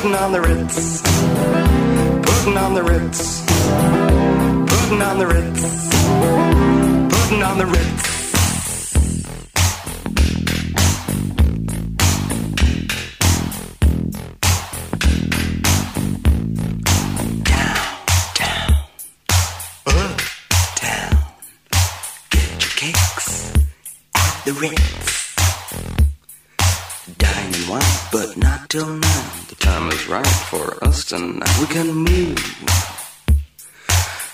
[0.00, 1.02] Putting on the ritz.
[1.02, 3.44] Putting on the ritz.
[3.44, 5.60] Putting on the ritz.
[7.14, 8.10] Putting on the ritz.
[24.46, 25.36] The Ritz.
[27.18, 29.22] Dining wine, but not till now.
[29.48, 31.58] The time is right for us tonight.
[31.60, 32.38] We can move,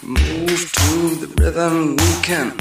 [0.02, 2.52] Move to the rhythm we can.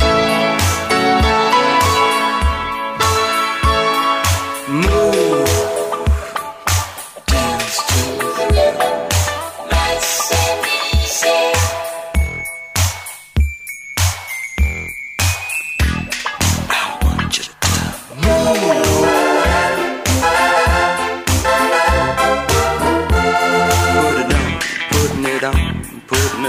[4.67, 5.44] move,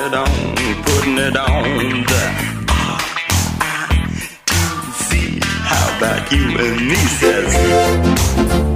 [0.06, 0.54] it on,
[0.84, 1.62] putting it on.
[2.04, 2.32] The
[3.88, 4.20] R-I-T-Z.
[5.42, 8.75] How about you and me, says.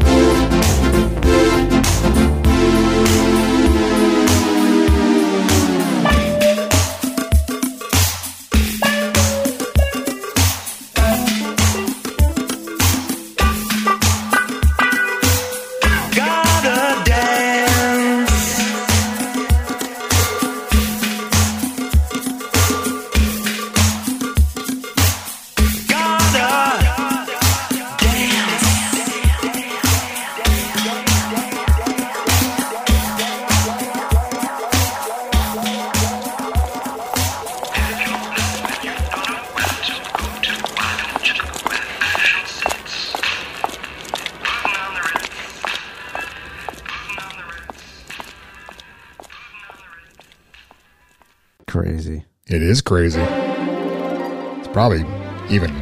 [55.51, 55.75] Even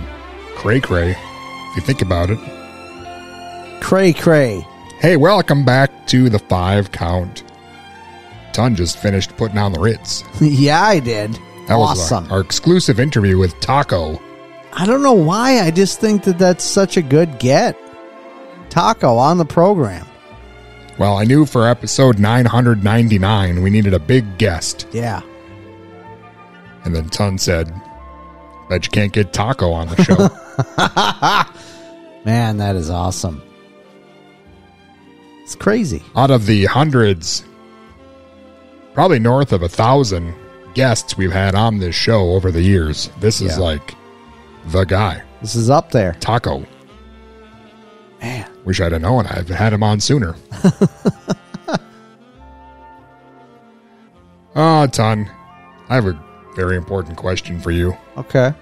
[0.57, 2.39] cray cray if you think about it.
[3.81, 4.67] Cray cray.
[4.99, 7.45] Hey, welcome back to the five count.
[8.53, 10.25] Ton just finished putting on the Ritz.
[10.41, 11.35] yeah, I did.
[11.69, 12.25] That was awesome.
[12.27, 14.21] our, our exclusive interview with Taco.
[14.73, 15.61] I don't know why.
[15.61, 17.77] I just think that that's such a good get.
[18.71, 20.07] Taco on the program.
[20.99, 24.89] Well, I knew for episode 999 we needed a big guest.
[24.93, 25.23] Yeah.
[26.85, 27.73] And then Ton said,
[28.69, 30.29] Bet you can't get Taco on the show.
[32.25, 33.43] Man, that is awesome.
[35.43, 36.03] It's crazy.
[36.15, 37.45] Out of the hundreds,
[38.93, 40.35] probably north of a thousand
[40.75, 43.63] guests we've had on this show over the years, this is Yeah.
[43.65, 43.95] like
[44.67, 45.23] the guy.
[45.41, 46.15] This is up there.
[46.21, 46.67] Taco.
[48.21, 48.51] Man.
[48.67, 49.27] Wish I'd have known.
[49.29, 50.35] I've had him on sooner.
[54.55, 55.31] Ah, Ton,
[55.89, 56.21] I have a
[56.59, 57.97] very important question for you.
[58.17, 58.53] Okay.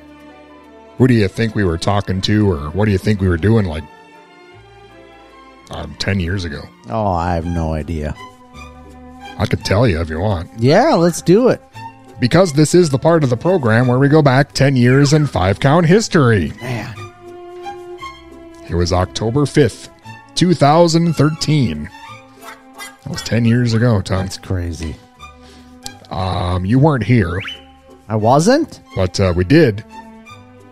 [0.99, 3.39] Who do you think we were talking to, or what do you think we were
[3.39, 3.85] doing like
[5.71, 6.61] uh, 10 years ago?
[6.91, 8.15] Oh, I have no idea.
[9.39, 10.51] I could tell you if you want.
[10.59, 11.63] Yeah, let's do it.
[12.21, 15.27] Because this is the part of the program where we go back 10 years in
[15.27, 16.53] five count history.
[16.61, 16.95] Man.
[18.69, 19.89] It was October 5th,
[20.35, 21.91] 2013.
[23.05, 24.19] That was 10 years ago, Tom.
[24.19, 24.97] That's crazy.
[26.11, 27.41] Um, you weren't here,
[28.09, 28.81] I wasn't?
[28.95, 29.85] but uh, we did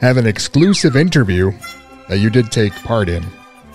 [0.00, 1.52] have an exclusive interview
[2.08, 3.24] that you did take part in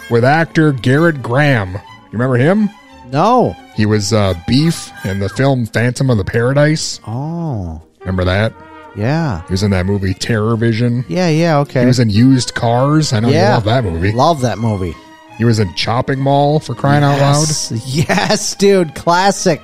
[0.09, 1.73] with actor Gerrit Graham.
[1.73, 2.69] You remember him?
[3.11, 3.55] No.
[3.75, 6.99] He was uh, Beef in the film Phantom of the Paradise.
[7.07, 7.81] Oh.
[7.99, 8.53] Remember that?
[8.95, 9.45] Yeah.
[9.47, 11.05] He was in that movie Terror Vision.
[11.07, 11.81] Yeah, yeah, okay.
[11.81, 13.13] He was in Used Cars.
[13.13, 13.49] I know yeah.
[13.49, 14.11] you love that movie.
[14.11, 14.95] Love that movie.
[15.37, 17.47] He was in Chopping Mall for crying out loud.
[17.47, 17.71] Yes.
[17.87, 18.93] Yes, dude.
[18.95, 19.61] Classic.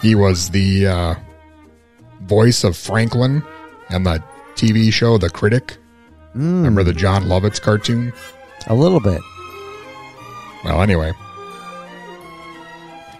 [0.00, 1.14] He was the uh,
[2.30, 3.42] voice of Franklin
[3.88, 4.22] and the
[4.54, 5.76] TV show The Critic.
[6.36, 6.62] Mm.
[6.62, 8.12] Remember the Jon Lovitz cartoon?
[8.68, 9.20] A little bit.
[10.64, 11.12] Well, anyway,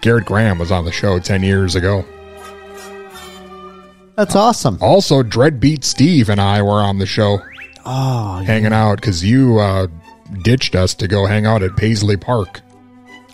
[0.01, 2.05] Gerrit Graham was on the show 10 years ago.
[4.15, 4.78] That's awesome.
[4.81, 7.41] Also, Dreadbeat Steve and I were on the show
[7.85, 9.87] Oh, hanging out because you uh,
[10.43, 12.61] ditched us to go hang out at Paisley Park.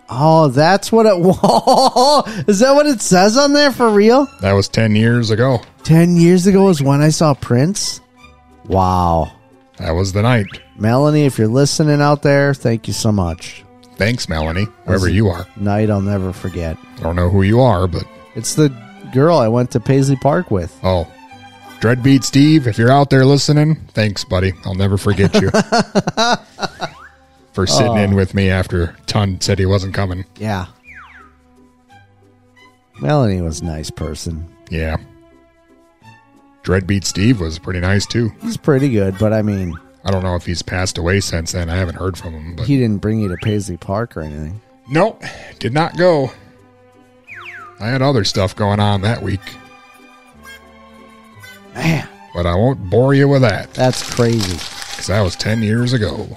[0.08, 2.44] Oh, that's what it was.
[2.48, 4.26] Is that what it says on there for real?
[4.40, 5.60] That was 10 years ago.
[5.84, 8.00] 10 years ago was when I saw Prince.
[8.66, 9.32] Wow.
[9.78, 10.46] That was the night.
[10.76, 13.64] Melanie, if you're listening out there, thank you so much.
[13.96, 15.46] Thanks, Melanie, a you are.
[15.56, 16.76] Night I'll never forget.
[16.98, 18.04] I don't know who you are, but
[18.34, 18.68] It's the
[19.12, 20.76] girl I went to Paisley Park with.
[20.82, 21.10] oh.
[21.80, 24.54] Dreadbeat Steve, if you're out there listening, thanks, buddy.
[24.64, 25.50] I'll never forget you
[27.56, 27.96] for sitting Oh.
[27.96, 30.26] in with me after Ton said he wasn't coming.
[30.38, 30.66] Yeah.
[33.00, 34.46] Melanie was a nice person.
[34.70, 34.96] Yeah.
[36.64, 38.30] Dreadbeat Steve was pretty nice too.
[38.42, 39.74] He's pretty good, but I mean,
[40.04, 41.70] I don't know if he's passed away since then.
[41.70, 44.60] I haven't heard from him, but he didn't bring you to Paisley Park or anything.
[44.90, 45.22] Nope,
[45.58, 46.30] did not go.
[47.80, 49.40] I had other stuff going on that week.
[51.74, 52.06] Man.
[52.34, 53.72] But I won't bore you with that.
[53.72, 54.56] That's crazy.
[54.90, 56.36] Because that was 10 years ago.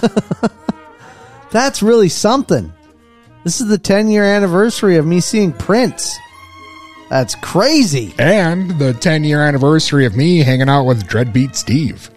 [1.50, 2.72] That's really something.
[3.44, 6.16] This is the 10 year anniversary of me seeing Prince.
[7.10, 8.14] That's crazy.
[8.18, 12.10] And the 10 year anniversary of me hanging out with Dreadbeat Steve.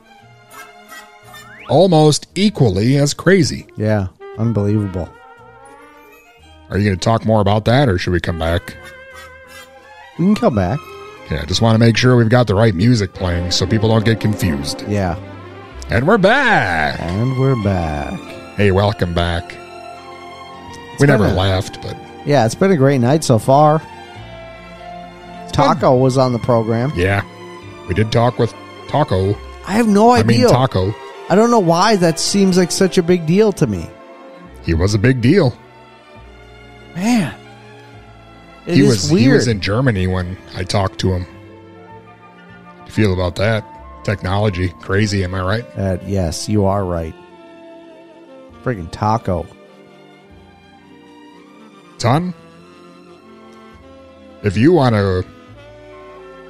[1.68, 3.66] Almost equally as crazy.
[3.76, 4.08] Yeah,
[4.38, 5.10] unbelievable.
[6.70, 8.78] Are you going to talk more about that or should we come back?
[10.18, 10.80] We can come back.
[11.30, 13.90] Yeah, I just want to make sure we've got the right music playing so people
[13.90, 14.84] don't get confused.
[14.88, 15.20] Yeah.
[15.90, 17.00] And we're back.
[17.00, 18.20] And we're back.
[18.58, 19.56] Hey, welcome back.
[21.00, 21.96] we never a- laughed, but
[22.26, 23.82] Yeah, it's been a great night so far.
[25.52, 26.92] Taco was on the program.
[26.96, 27.24] yeah,
[27.88, 28.54] we did talk with
[28.88, 29.36] Taco.
[29.68, 30.50] I have no I mean, idea.
[30.50, 30.94] Taco.
[31.30, 33.90] I don't know why that seems like such a big deal to me.
[34.64, 35.56] He was a big deal.
[36.94, 37.34] Man.
[38.66, 39.22] It he is was weird.
[39.24, 41.24] he was in Germany when I talked to him.
[41.24, 43.64] How do you feel about that?
[44.06, 45.66] Technology, crazy, am I right?
[45.76, 47.16] Uh, yes, you are right.
[48.64, 49.48] Friggin' taco.
[51.98, 52.32] Ton,
[54.44, 55.26] if you want to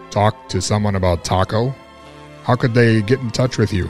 [0.10, 1.74] talk to someone about Taco,
[2.44, 3.90] how could they get in touch with you?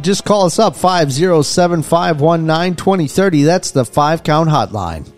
[0.00, 3.42] Just call us up 507 519 2030.
[3.44, 5.08] That's the five count hotline.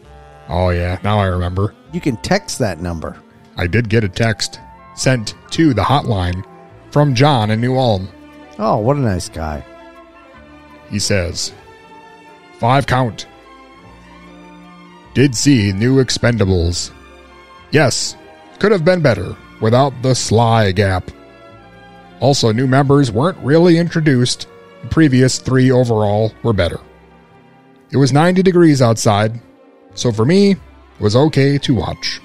[0.50, 1.74] Oh yeah, now I remember.
[1.92, 3.16] You can text that number.
[3.56, 4.60] I did get a text
[4.94, 6.44] sent to the hotline
[6.92, 8.08] from John in New Ulm.
[8.58, 9.64] Oh, what a nice guy.
[10.90, 11.52] He says,
[12.58, 13.26] Five count.
[15.14, 16.92] Did see new expendables.
[17.70, 18.16] Yes,
[18.58, 21.10] could have been better without the sly gap.
[22.20, 24.46] Also, new members weren't really introduced.
[24.82, 26.78] The previous three overall were better.
[27.90, 29.40] It was 90 degrees outside,
[29.94, 30.58] so for me, it
[31.00, 32.20] was okay to watch.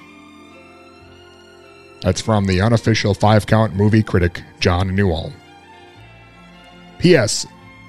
[2.02, 5.34] That's from the unofficial five count movie critic John Newell.
[7.00, 7.46] P.S.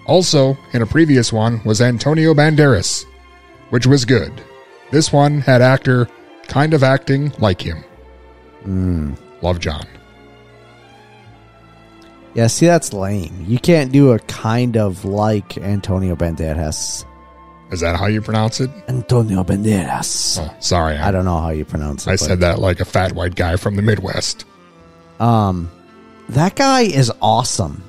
[0.06, 3.04] Also, in a previous one was Antonio Banderas,
[3.70, 4.32] which was good.
[4.90, 6.08] This one had actor
[6.46, 7.84] kind of acting like him.
[8.64, 9.18] Mm.
[9.42, 9.86] Love John.
[12.34, 13.44] Yeah, see, that's lame.
[13.46, 17.04] You can't do a kind of like Antonio Banderas.
[17.70, 18.70] Is that how you pronounce it?
[18.88, 20.38] Antonio Banderas.
[20.40, 20.96] Oh, sorry.
[20.96, 22.10] I don't know how you pronounce it.
[22.10, 24.46] I said that like a fat white guy from the Midwest.
[25.20, 25.70] Um,
[26.30, 27.82] that guy is awesome.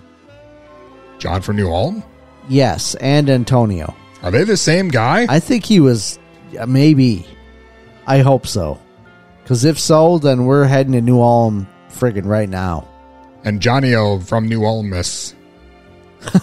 [1.17, 2.03] John from New Ulm?
[2.49, 3.95] Yes, and Antonio.
[4.21, 5.25] Are they the same guy?
[5.29, 6.19] I think he was
[6.67, 7.25] maybe.
[8.05, 8.79] I hope so.
[9.43, 12.87] Because if so, then we're heading to New Ulm friggin' right now.
[13.43, 15.33] And Johnny O from New Ulmus.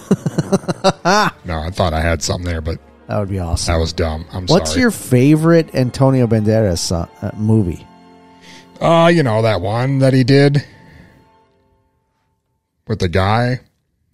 [1.44, 3.72] no, I thought I had something there, but That would be awesome.
[3.72, 4.26] that was dumb.
[4.32, 4.60] I'm sorry.
[4.60, 4.82] What's sorry.
[4.82, 7.86] your favorite Antonio Banderas uh, uh, movie?
[8.80, 10.64] Uh, you know that one that he did
[12.88, 13.60] with the guy.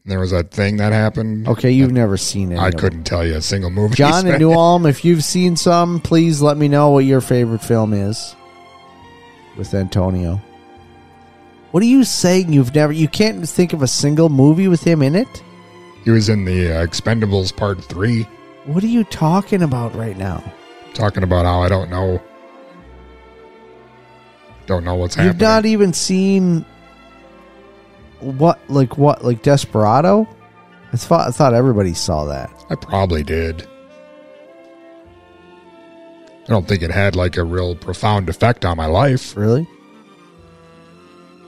[0.05, 1.47] There was that thing that happened.
[1.47, 2.59] Okay, you've never seen it.
[2.59, 3.95] I couldn't tell you a single movie.
[3.95, 7.63] John and New Ulm, if you've seen some, please let me know what your favorite
[7.63, 8.35] film is
[9.57, 10.41] with Antonio.
[11.71, 12.53] What are you saying?
[12.53, 15.43] You've never, you can't think of a single movie with him in it?
[16.05, 18.27] He was in the uh, Expendables Part Three,
[18.65, 20.43] What are you talking about right now?
[20.95, 22.23] talking about how I don't know,
[24.67, 25.33] don't know what's happening.
[25.35, 26.65] You've not even seen
[28.21, 30.29] what, like what, like Desperado?
[30.93, 32.51] I thought, I thought everybody saw that.
[32.71, 33.67] I probably did.
[36.45, 39.37] I don't think it had like a real profound effect on my life.
[39.37, 39.67] Really?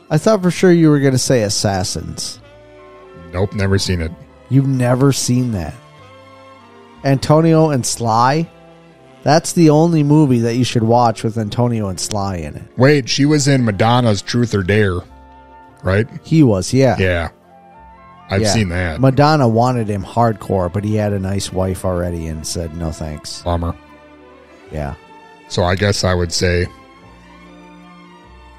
[0.08, 2.40] I thought for sure you were going to say Assassins.
[3.32, 4.12] Nope, never seen it.
[4.48, 5.74] You've never seen that.
[7.04, 8.48] Antonio and Sly?
[9.22, 12.62] That's the only movie that you should watch with Antonio and Sly in it.
[12.76, 14.98] Wait, she was in Madonna's Truth or Dare,
[15.82, 16.06] right?
[16.22, 16.96] He was, yeah.
[16.98, 17.28] Yeah.
[18.30, 18.48] I've Yeah.
[18.52, 19.00] seen that.
[19.00, 23.42] Madonna wanted him hardcore, but he had a nice wife already and said no thanks.
[23.42, 23.74] Bummer.
[24.72, 24.94] Yeah.
[25.48, 26.66] So I guess I would say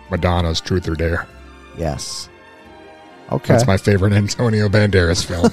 [0.10, 1.28] Madonna's Truth or Dare.
[1.78, 2.30] Yes.
[3.32, 3.54] Okay.
[3.54, 5.50] That's my favorite Antonio Banderas film.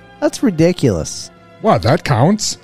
[0.20, 1.30] That's ridiculous.
[1.62, 2.58] What, that counts?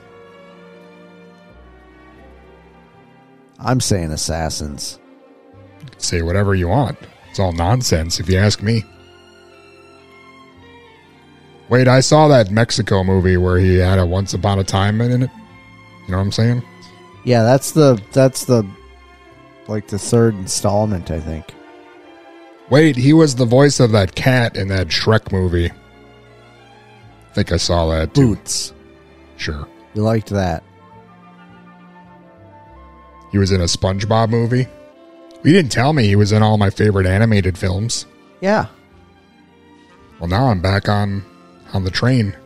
[3.59, 4.99] I'm saying Assassins.
[5.97, 6.99] Say whatever you want.
[7.31, 8.85] It's all nonsense if you ask me.
[11.69, 15.23] Wait, I saw that Mexico movie where he had a Once Upon a Time in
[15.23, 15.31] it.
[16.07, 16.63] You know what I'm saying?
[17.25, 18.67] Yeah, that's the that's the
[19.67, 21.55] like the third installment, I think.
[22.71, 25.71] Wait, he was the voice of that cat in that Shrek movie.
[25.71, 28.35] I think I saw that too.
[28.35, 28.73] Boots.
[29.39, 29.67] Sure.
[29.95, 30.63] You liked that.
[33.33, 34.67] He was in a SpongeBob movie.
[35.45, 38.07] You didn't tell me he was in all my favorite animated films.
[38.41, 38.67] Yeah.
[40.19, 41.25] Well, now I'm back on
[41.73, 42.37] on the train.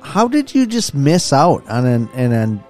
[0.00, 2.64] How did you just miss out on an, an, an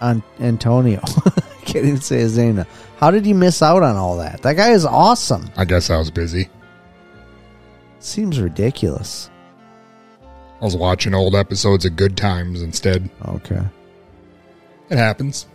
[0.00, 1.00] on Antonio?
[1.26, 2.66] I can't even say his name now.
[2.96, 4.42] How did you miss out on all that?
[4.42, 5.50] That guy is awesome.
[5.56, 6.48] I guess I was busy.
[8.00, 9.28] Seems ridiculous.
[10.60, 13.08] I was watching old episodes of Good Times instead.
[13.26, 13.60] Okay.
[14.90, 15.46] It happens.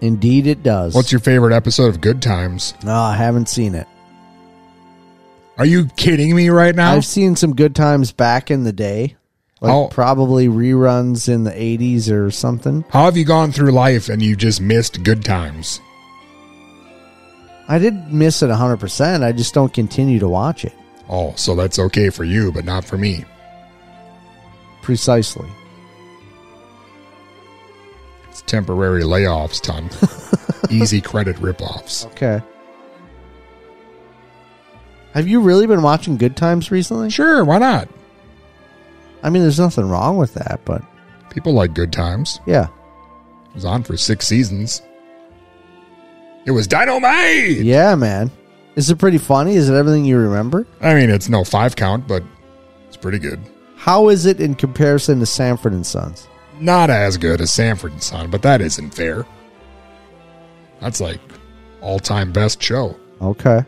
[0.00, 0.94] Indeed, it does.
[0.94, 2.74] What's your favorite episode of Good Times?
[2.84, 3.86] No, I haven't seen it.
[5.58, 6.92] Are you kidding me right now?
[6.92, 9.16] I've seen some good times back in the day.
[9.60, 9.88] Like Oh.
[9.88, 12.84] probably reruns in the 80s or something.
[12.90, 15.80] How have you gone through life and you just missed Good Times?
[17.68, 19.22] I did miss it 100%.
[19.22, 20.74] I just don't continue to watch it.
[21.08, 23.24] Oh, so that's okay for you, but not for me.
[24.82, 25.48] Precisely.
[28.28, 29.90] It's temporary layoffs, ton.
[30.70, 32.06] Easy credit ripoffs.
[32.12, 32.40] Okay.
[35.12, 37.10] Have you really been watching Good Times recently?
[37.10, 37.88] Sure, why not?
[39.22, 40.82] I mean, there's nothing wrong with that, but
[41.30, 42.40] People like Good Times.
[42.46, 42.68] yeah.
[43.48, 44.80] It was on for six seasons.
[46.46, 47.58] It was dynamite!
[47.58, 48.30] Yeah, man.
[48.74, 49.54] Is it pretty funny?
[49.54, 50.66] Is it everything you remember?
[50.80, 52.22] I mean, it's no five count, but
[52.88, 53.40] it's pretty good.
[53.76, 56.28] How is it in comparison to Sanford and Sons?
[56.60, 59.26] Not as good as Sanford and Son, but that isn't fair.
[60.80, 61.20] That's like
[61.80, 62.96] all time best show.
[63.20, 63.64] Okay.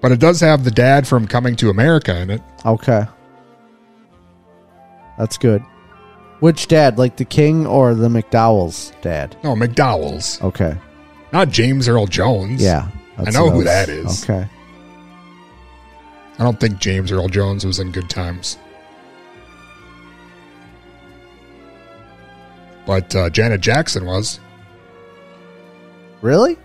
[0.00, 2.42] But it does have the dad from Coming to America in it.
[2.64, 3.04] Okay.
[5.18, 5.62] That's good.
[6.40, 6.98] Which dad?
[6.98, 9.36] Like the king or the McDowell's dad?
[9.42, 10.40] No, McDowell's.
[10.42, 10.76] Okay.
[11.32, 12.62] Not James Earl Jones.
[12.62, 12.88] Yeah.
[13.18, 14.24] I know who that is.
[14.24, 14.46] Okay.
[16.38, 18.58] I don't think James Earl Jones was in Good Times.
[22.86, 24.38] But uh, Janet Jackson was.
[26.20, 26.56] Really?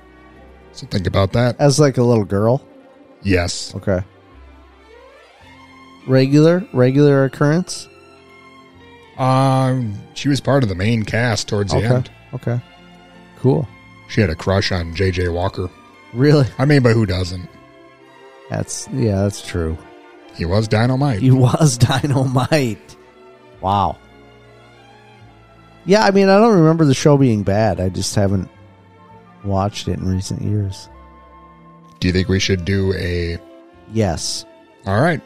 [0.73, 1.55] So think about that.
[1.59, 2.63] As like a little girl.
[3.23, 3.73] Yes.
[3.75, 4.01] Okay.
[6.07, 7.87] Regular, regular occurrence.
[9.17, 11.87] Um, she was part of the main cast towards the Okay.
[11.95, 12.11] end.
[12.33, 12.59] Okay.
[13.39, 13.67] Cool.
[14.09, 15.27] She had a crush on J.J.
[15.29, 15.69] Walker.
[16.13, 16.47] Really?
[16.57, 17.49] I mean, but who doesn't?
[18.49, 19.77] That's yeah, that's true.
[20.35, 21.21] He was dynamite.
[21.21, 22.97] He was dynamite.
[23.61, 23.97] Wow.
[25.85, 27.79] Yeah, I mean, I don't remember the show being bad.
[27.79, 28.49] I just haven't
[29.43, 30.89] watched it in recent years.
[31.99, 33.39] Do you think we should do a?
[33.91, 34.45] Yes.
[34.85, 35.21] All right.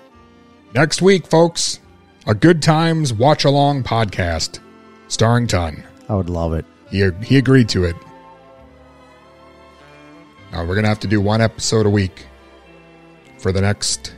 [0.74, 1.80] Next week, folks,
[2.28, 4.60] a Good Times Watch Along podcast
[5.08, 5.84] starring Ton.
[6.10, 6.66] I would love it.
[6.92, 7.96] He he agreed to it.
[10.56, 12.28] Now we're gonna have to do one episode a week
[13.40, 14.16] for the next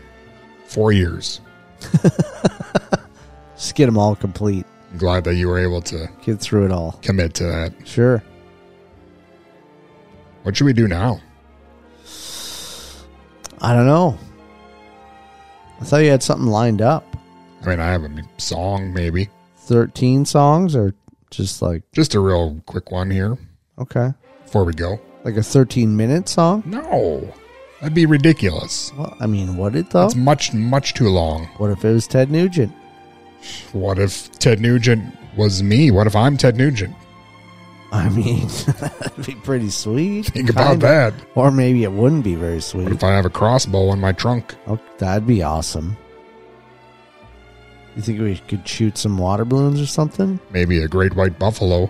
[0.68, 1.41] four years.
[3.55, 4.64] Just get them all complete.
[4.91, 6.99] I'm glad that you were able to Get through it all.
[7.01, 7.73] commit to that.
[7.88, 8.22] Sure.
[10.43, 11.19] What should we do now?
[13.59, 14.15] I don't know.
[15.81, 17.18] I thought you had something lined up.
[17.64, 19.27] I mean, I have a song, maybe.
[19.61, 20.93] 13 songs or
[21.31, 23.39] just like, Just a real quick one here
[23.80, 24.14] okay.
[24.43, 24.99] before we go.
[25.23, 26.64] Like a 13 minute song?
[26.65, 27.34] No,
[27.81, 28.94] that'd be ridiculous.
[28.98, 30.03] Well, I mean, would it though?
[30.03, 31.45] That's much, much too long.
[31.57, 32.73] What if it was Ted Nugent?
[33.73, 35.91] What if Ted Nugent was me?
[35.91, 36.95] What if I'm Ted Nugent?
[37.91, 38.48] I mean,
[38.80, 40.26] that'd be pretty sweet.
[40.27, 40.85] Think about Kinda.
[40.88, 41.14] that.
[41.35, 42.84] Or maybe it wouldn't be very sweet.
[42.85, 44.56] What if I have a crossbow in my trunk?
[44.68, 45.95] Oh, that'd be awesome.
[47.95, 50.39] You think we could shoot some water balloons or something?
[50.52, 51.89] Maybe a great white buffalo.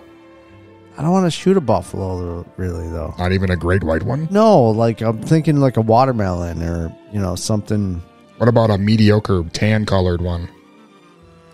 [0.98, 3.14] I don't want to shoot a buffalo, really, though.
[3.18, 4.26] Not even a great white one.
[4.32, 8.02] No, like I'm thinking like a watermelon or, you know, something.
[8.38, 10.48] What about a mediocre tan colored one?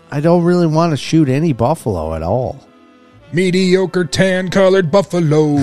[0.09, 2.59] I don't really want to shoot any buffalo at all.
[3.33, 5.57] Mediocre tan colored buffalo.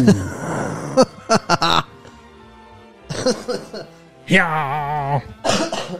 [4.28, 5.22] yeah.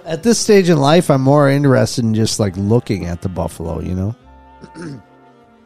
[0.05, 3.81] At this stage in life, I'm more interested in just like looking at the buffalo,
[3.81, 4.15] you know?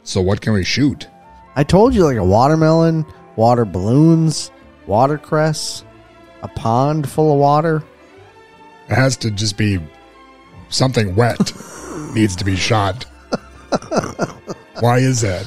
[0.03, 1.09] So what can we shoot?
[1.57, 4.51] I told you like a watermelon, water balloons,
[4.87, 5.85] watercress,
[6.43, 7.83] a pond full of water.
[8.89, 9.81] It has to just be
[10.69, 11.53] something wet.
[12.15, 13.05] Needs to be shot.
[14.81, 15.47] Why is that?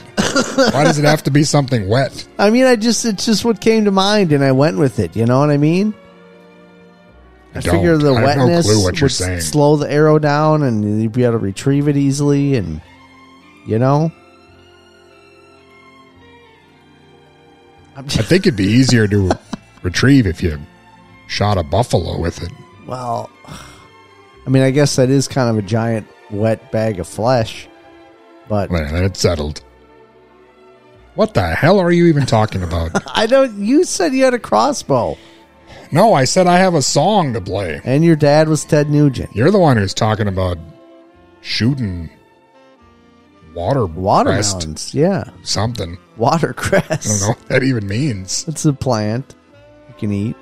[0.74, 2.28] Why does it have to be something wet?
[2.38, 5.16] I mean, I just it's just what came to mind, and I went with it.
[5.16, 5.94] You know what I mean?
[7.54, 9.42] I, I figure the I no wetness clue what would saying.
[9.42, 12.82] slow the arrow down, and you'd be able to retrieve it easily, and
[13.68, 14.12] you know.
[18.00, 19.32] I think it'd be easier to
[19.84, 20.60] retrieve if you
[21.28, 22.52] shot a buffalo with it.
[22.86, 27.68] Well, I mean, I guess that is kind of a giant wet bag of flesh,
[28.48, 29.64] but Man, it's settled.
[31.16, 32.92] What the hell are you even talking about?
[33.16, 33.60] I don't.
[33.60, 35.18] You said you had a crossbow,
[35.92, 37.82] no, I said I have a song to play.
[37.84, 39.36] and your dad was Ted Nugent.
[39.36, 40.58] You're the one who's talking about
[41.42, 42.10] shooting
[43.54, 45.98] water Watermelons, yeah, something.
[46.18, 46.90] watercress.
[46.90, 48.46] I don't know what that even means.
[48.48, 49.36] It's a plant
[49.88, 50.36] you can eat.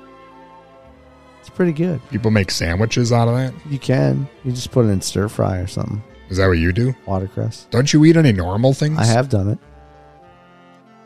[1.40, 2.00] It's pretty good.
[2.10, 3.54] People make sandwiches out of that.
[3.70, 4.28] You can.
[4.44, 6.02] You just put it in stir fry or something.
[6.28, 6.94] Is that what you do?
[7.06, 7.66] Watercress.
[7.70, 8.98] Don't you eat any normal things?
[8.98, 9.58] I have done it.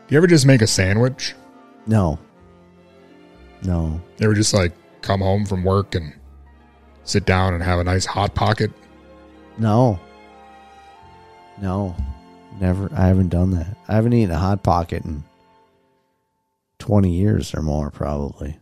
[0.09, 1.35] Do you ever just make a sandwich?
[1.87, 2.19] No.
[3.63, 4.01] No.
[4.19, 6.13] You ever just like come home from work and
[7.05, 8.73] sit down and have a nice hot pocket?
[9.59, 10.01] No.
[11.61, 11.97] No.
[12.61, 12.91] Never.
[12.95, 13.77] I haven't done that.
[13.89, 15.25] I haven't eaten a hot pocket in
[16.79, 18.59] twenty years or more, probably.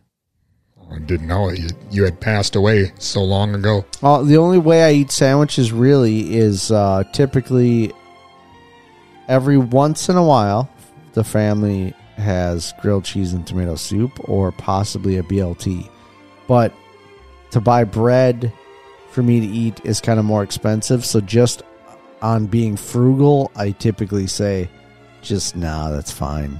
[0.91, 1.59] I didn't know it.
[1.59, 3.85] You, you had passed away so long ago.
[4.01, 7.91] Well, the only way I eat sandwiches really is uh, typically
[9.27, 10.69] every once in a while.
[11.13, 15.89] The family has grilled cheese and tomato soup, or possibly a BLT.
[16.47, 16.73] But
[17.51, 18.53] to buy bread
[19.09, 21.05] for me to eat is kind of more expensive.
[21.05, 21.63] So just
[22.21, 24.69] on being frugal, I typically say,
[25.21, 26.59] just nah, that's fine,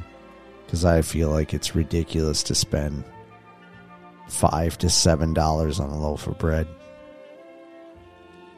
[0.65, 3.03] because I feel like it's ridiculous to spend
[4.27, 6.67] five to seven dollars on a loaf of bread.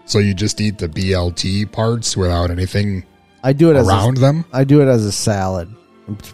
[0.05, 3.05] So you just eat the BLT parts without anything
[3.43, 4.45] I do it as around a, them?
[4.53, 5.73] I do it as a salad.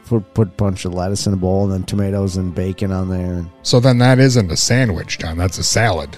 [0.07, 3.09] Put put a bunch of lettuce in a bowl and then tomatoes and bacon on
[3.09, 5.37] there So then that isn't a sandwich, John.
[5.37, 6.17] That's a salad.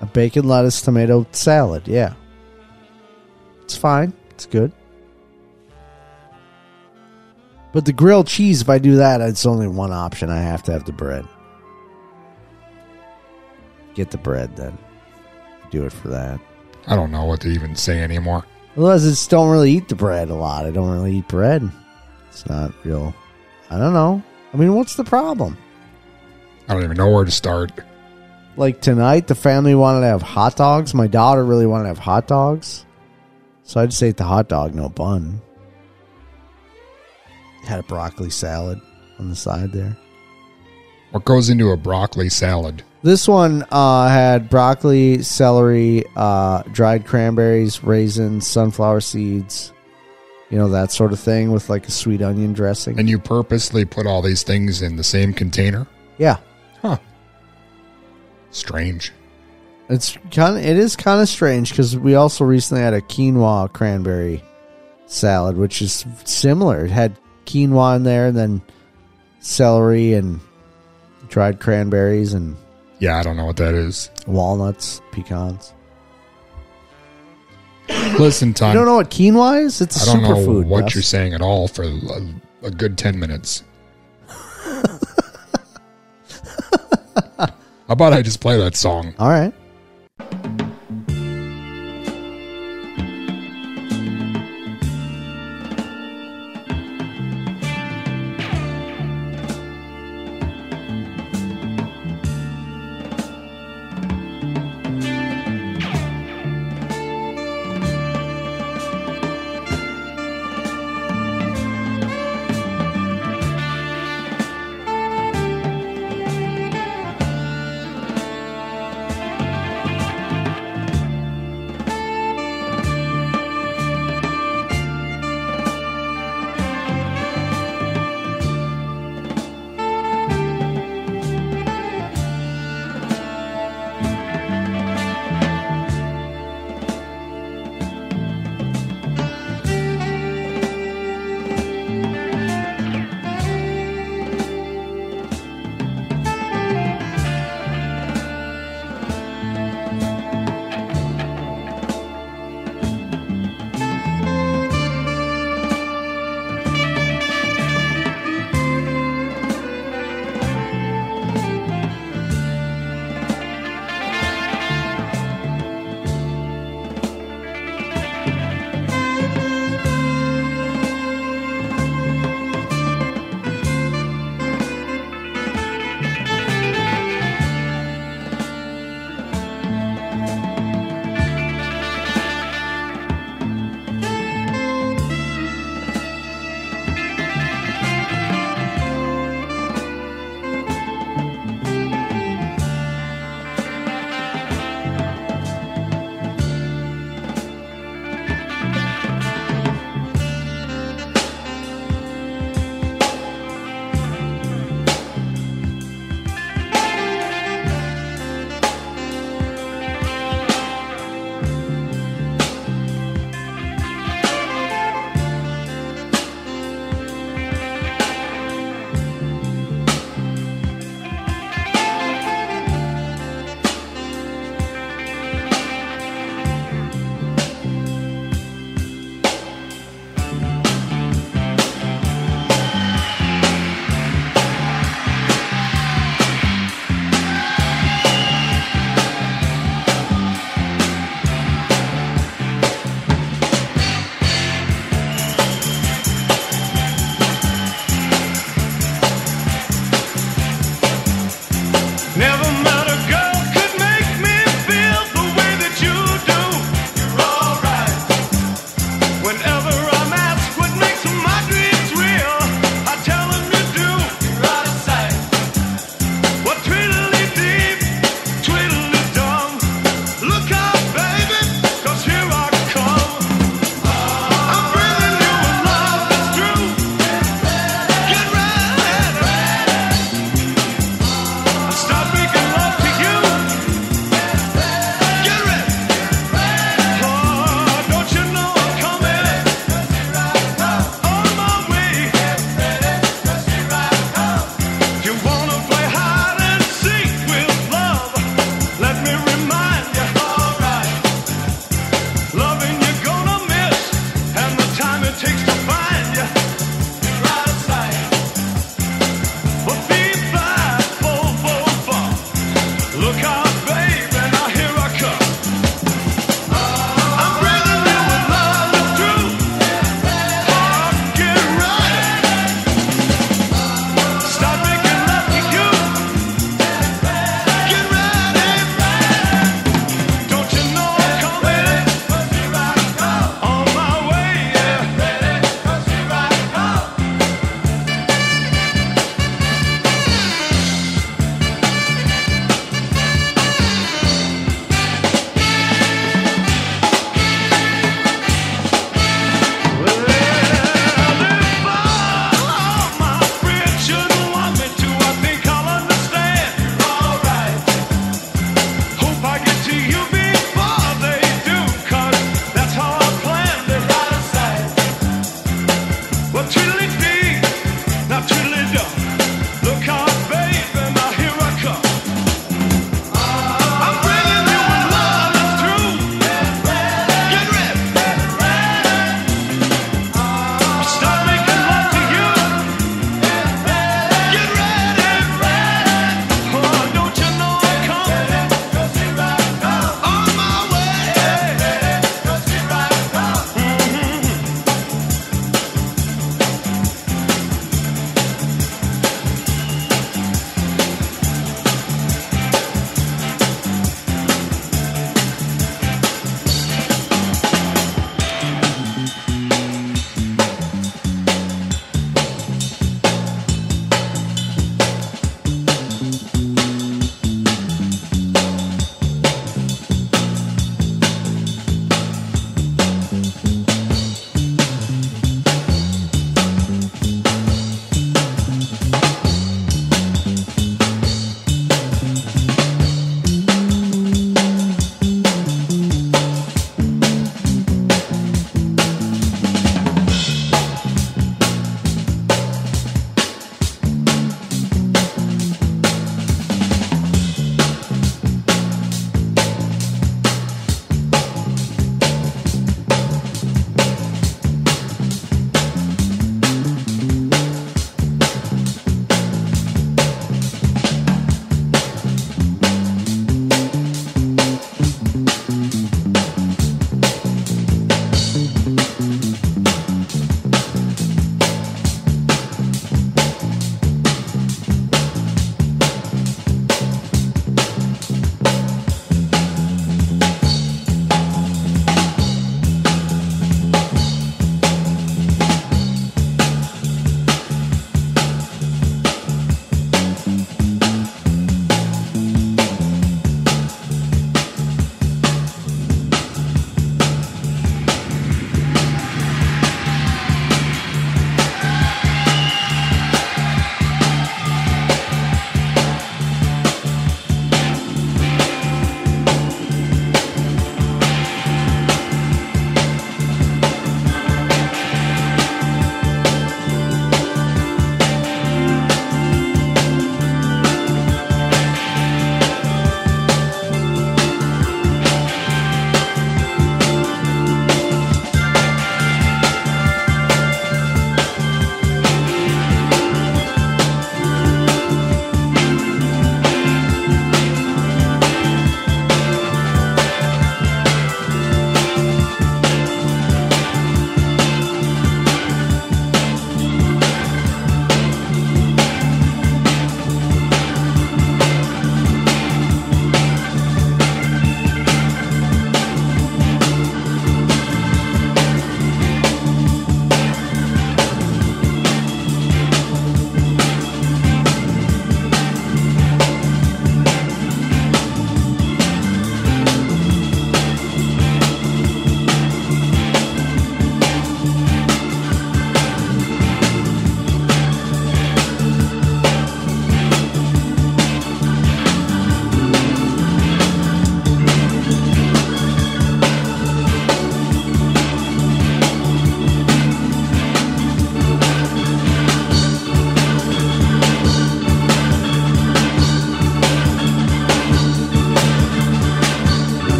[0.00, 1.88] a bacon lettuce tomato salad.
[1.88, 2.14] Yeah,
[3.70, 4.12] it's fine.
[4.30, 4.72] It's good.
[7.72, 10.28] But the grilled cheese, if I do that, it's only one option.
[10.28, 11.24] I have to have the bread.
[13.94, 14.76] Get the bread then.
[15.70, 16.40] Do it for that.
[16.88, 18.44] I don't know what to even say anymore.
[18.76, 20.66] Otherwise, I just don't really eat the bread a lot.
[20.66, 21.70] I don't really eat bread.
[22.28, 23.14] It's not real.
[23.70, 24.20] I don't know.
[24.52, 25.56] I mean, what's the problem?
[26.68, 27.70] I don't even know where to start.
[28.56, 30.92] Like tonight, the family wanted to have hot dogs.
[30.92, 32.84] My daughter really wanted to have hot dogs.
[33.70, 35.40] So I just ate the hot dog, no bun.
[37.62, 38.80] Had a broccoli salad
[39.20, 39.96] on the side there.
[41.12, 42.82] What goes into a broccoli salad?
[43.04, 49.72] This one uh, had broccoli, celery, uh, dried cranberries, raisins, sunflower seeds,
[50.50, 52.98] you know, that sort of thing with like a sweet onion dressing.
[52.98, 55.86] And you purposely put all these things in the same container?
[56.18, 56.38] Yeah.
[56.82, 56.98] Huh.
[58.50, 59.12] Strange.
[59.90, 63.72] It's kind of it is kind of strange because we also recently had a quinoa
[63.72, 64.42] cranberry
[65.06, 66.84] salad, which is similar.
[66.84, 68.62] It had quinoa in there, and then
[69.40, 70.38] celery and
[71.28, 72.56] dried cranberries and
[73.00, 74.10] Yeah, I don't know what that is.
[74.26, 75.72] walnuts, pecans.
[78.18, 78.70] Listen, Ton.
[78.72, 79.80] You don't know what quinoa is?
[79.80, 80.66] It's a I don't know superfood.
[80.66, 81.98] what you're saying at all for a,
[82.62, 83.64] a good 10 minutes.
[84.28, 84.84] How
[87.88, 89.12] about I just play that song?
[89.18, 89.52] All right.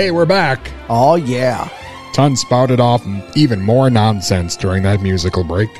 [0.00, 0.72] Hey, we're back.
[0.88, 1.68] Oh, yeah.
[2.14, 3.06] Ton spouted off
[3.36, 5.68] even more nonsense during that musical break.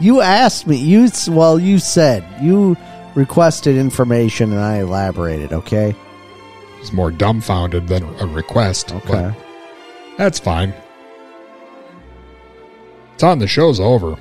[0.00, 0.76] You asked me.
[0.76, 2.76] You well, you said you
[3.14, 5.52] requested information, and I elaborated.
[5.52, 5.94] Okay.
[6.80, 8.92] It's more dumbfounded than a request.
[8.92, 9.32] Okay.
[10.18, 10.74] That's fine.
[13.16, 14.16] Ton, the show's over.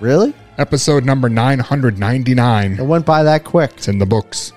[0.00, 0.32] Really?
[0.58, 2.78] Episode number 999.
[2.78, 3.72] It went by that quick.
[3.76, 4.52] It's in the books.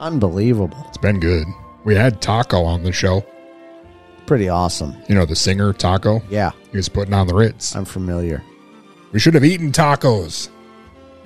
[0.00, 0.84] Unbelievable.
[0.88, 1.46] It's been good.
[1.86, 3.24] We had Taco on the show.
[4.26, 4.96] Pretty awesome.
[5.08, 6.20] You know, the singer Taco?
[6.28, 6.50] Yeah.
[6.72, 7.76] He was putting on the Ritz.
[7.76, 8.42] I'm familiar.
[9.12, 10.48] We should have eaten tacos.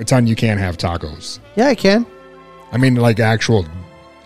[0.05, 1.39] Ton, you can't have tacos.
[1.57, 2.05] Yeah, I can.
[2.73, 3.66] I mean, like actual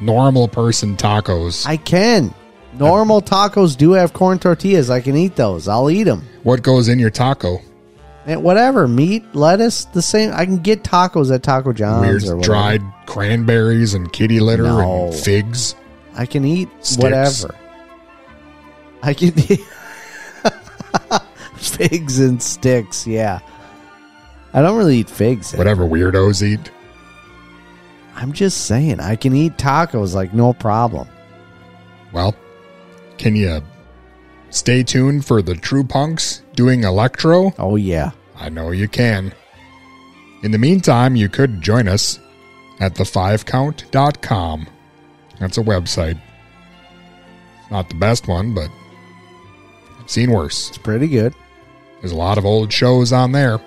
[0.00, 1.66] normal person tacos.
[1.66, 2.34] I can.
[2.74, 4.90] Normal tacos do have corn tortillas.
[4.90, 5.68] I can eat those.
[5.68, 6.26] I'll eat them.
[6.42, 7.58] What goes in your taco?
[8.26, 10.32] And whatever meat, lettuce, the same.
[10.34, 12.42] I can get tacos at Taco John's Weird or whatever.
[12.52, 15.06] dried cranberries and kitty litter No.
[15.06, 15.74] and figs.
[16.16, 17.02] I can eat Sticks.
[17.02, 17.54] whatever.
[19.02, 19.60] I can eat
[21.56, 23.06] figs and sticks.
[23.06, 23.40] Yeah,
[24.52, 25.52] I don't really eat figs.
[25.54, 26.70] Whatever weirdos eat.
[28.16, 31.08] I'm just saying, I can eat tacos like no problem.
[32.12, 32.34] Well,
[33.18, 33.60] can you
[34.50, 37.52] stay tuned for the True Punks doing electro?
[37.58, 38.12] Oh yeah.
[38.36, 39.32] I know you can.
[40.42, 42.20] In the meantime, you could join us
[42.80, 44.66] at the5count.com.
[45.44, 46.18] That's a website.
[47.70, 48.70] Not the best one, but
[50.00, 50.70] I've seen worse.
[50.70, 51.34] It's pretty good.
[52.00, 53.60] There's a lot of old shows on there.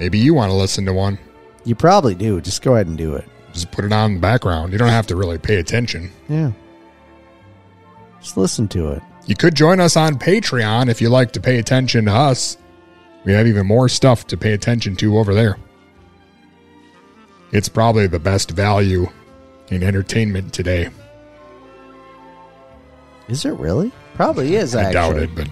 [0.00, 1.20] Maybe you want to listen to one.
[1.64, 2.40] You probably do.
[2.40, 3.28] Just go ahead and do it.
[3.52, 4.72] Just put it on in the background.
[4.72, 6.10] You don't have to really pay attention.
[6.28, 6.50] Yeah.
[8.20, 9.02] Just listen to it.
[9.26, 12.58] You could join us on Patreon if you like to pay attention to us.
[13.24, 15.58] We have even more stuff to pay attention to over there.
[17.52, 19.06] It's probably the best value
[19.70, 20.88] in entertainment today.
[23.28, 23.92] Is it really?
[24.14, 24.74] Probably is.
[24.74, 24.92] I Actually.
[24.94, 25.48] doubt it, but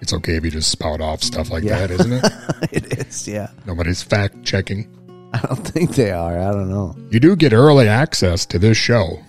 [0.00, 1.86] it's okay if you just spout off stuff like Yeah.
[1.86, 2.32] that, isn't it?
[2.72, 3.28] it is.
[3.28, 3.50] Yeah.
[3.66, 4.88] Nobody's fact checking.
[5.32, 6.38] I don't think they are.
[6.38, 6.96] I don't know.
[7.10, 9.20] You do get early access to this show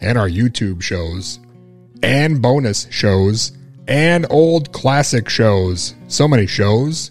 [0.00, 1.38] and our YouTube shows
[2.02, 3.52] and bonus shows
[3.86, 5.94] and old classic shows.
[6.08, 7.10] So many shows.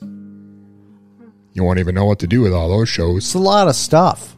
[1.53, 3.17] You won't even know what to do with all those shows.
[3.25, 4.35] It's a lot of stuff.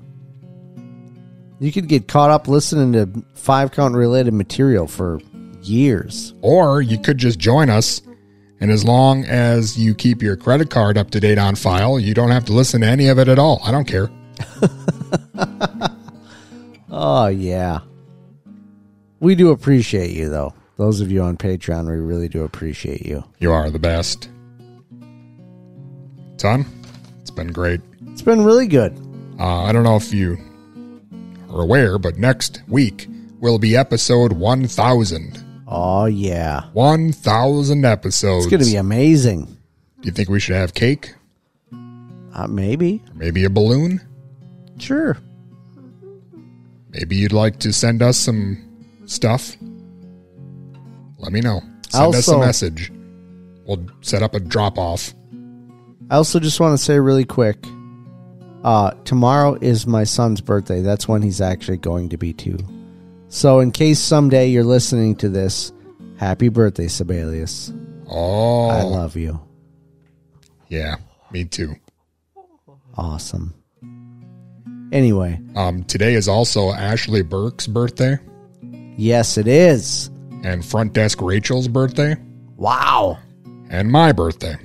[1.66, 5.20] You could get caught up listening to five count related material for
[5.62, 6.34] years.
[6.42, 8.02] Or you could just join us,
[8.60, 12.14] and as long as you keep your credit card up to date on file, you
[12.14, 13.62] don't have to listen to any of it at all.
[13.64, 14.10] I don't care.
[16.98, 17.80] Oh yeah.
[19.20, 20.54] We do appreciate you though.
[20.78, 23.24] Those of you on Patreon, we really do appreciate you.
[23.40, 24.30] You are the best.
[26.38, 26.66] Ton,
[27.20, 27.82] it's been great.
[28.08, 28.98] It's been really good.
[29.38, 30.38] Uh, I don't know if you
[31.56, 33.07] are aware, but next week
[33.40, 35.64] will be episode 1000.
[35.68, 36.69] Oh yeah.
[36.73, 38.45] 1000 episodes.
[38.45, 39.45] It's gonna be amazing.
[39.45, 41.15] Do you think we should have cake?
[42.34, 43.02] Uh, maybe.
[43.14, 44.02] Maybe a balloon?
[44.77, 45.18] Sure.
[46.90, 48.61] Maybe you'd like to send us some
[49.06, 49.56] stuff?
[51.18, 51.61] Let me know.
[51.90, 52.91] Send us a message.
[53.65, 55.14] We'll set up a drop off.
[56.10, 57.57] I also just want to say really quick.
[58.66, 60.82] Uh, tomorrow is my son's birthday.
[60.82, 62.58] That's when he's actually going to be two.
[63.28, 65.72] So, in case someday you're listening to this,
[66.18, 67.72] happy birthday, Sibelius.
[68.10, 68.70] Oh.
[68.70, 69.40] I love you.
[70.68, 70.96] Yeah,
[71.32, 71.76] me too.
[72.98, 73.54] Awesome.
[74.92, 78.18] Anyway, Um, today is also Ashley Burke's birthday
[78.98, 80.10] yes, it is.
[80.44, 82.16] and Front Desk Rachel's birthday
[82.58, 83.20] Wow.
[83.70, 84.56] and my birthday.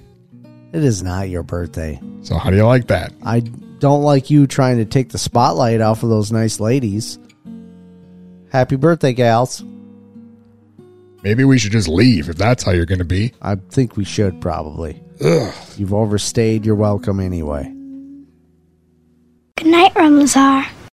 [0.72, 2.00] It is not your birthday.
[2.22, 3.12] So, how do you like that?
[3.24, 3.42] I
[3.80, 7.18] don't like you trying to take the spotlight off of those nice ladies.
[8.52, 9.64] Happy birthday, gals.
[11.22, 13.32] Maybe we should just leave if that's how you're going to be.
[13.42, 15.02] I think we should probably.
[15.22, 15.54] Ugh.
[15.76, 17.64] You've overstayed your welcome anyway.
[19.56, 20.66] Good night, Ramazar.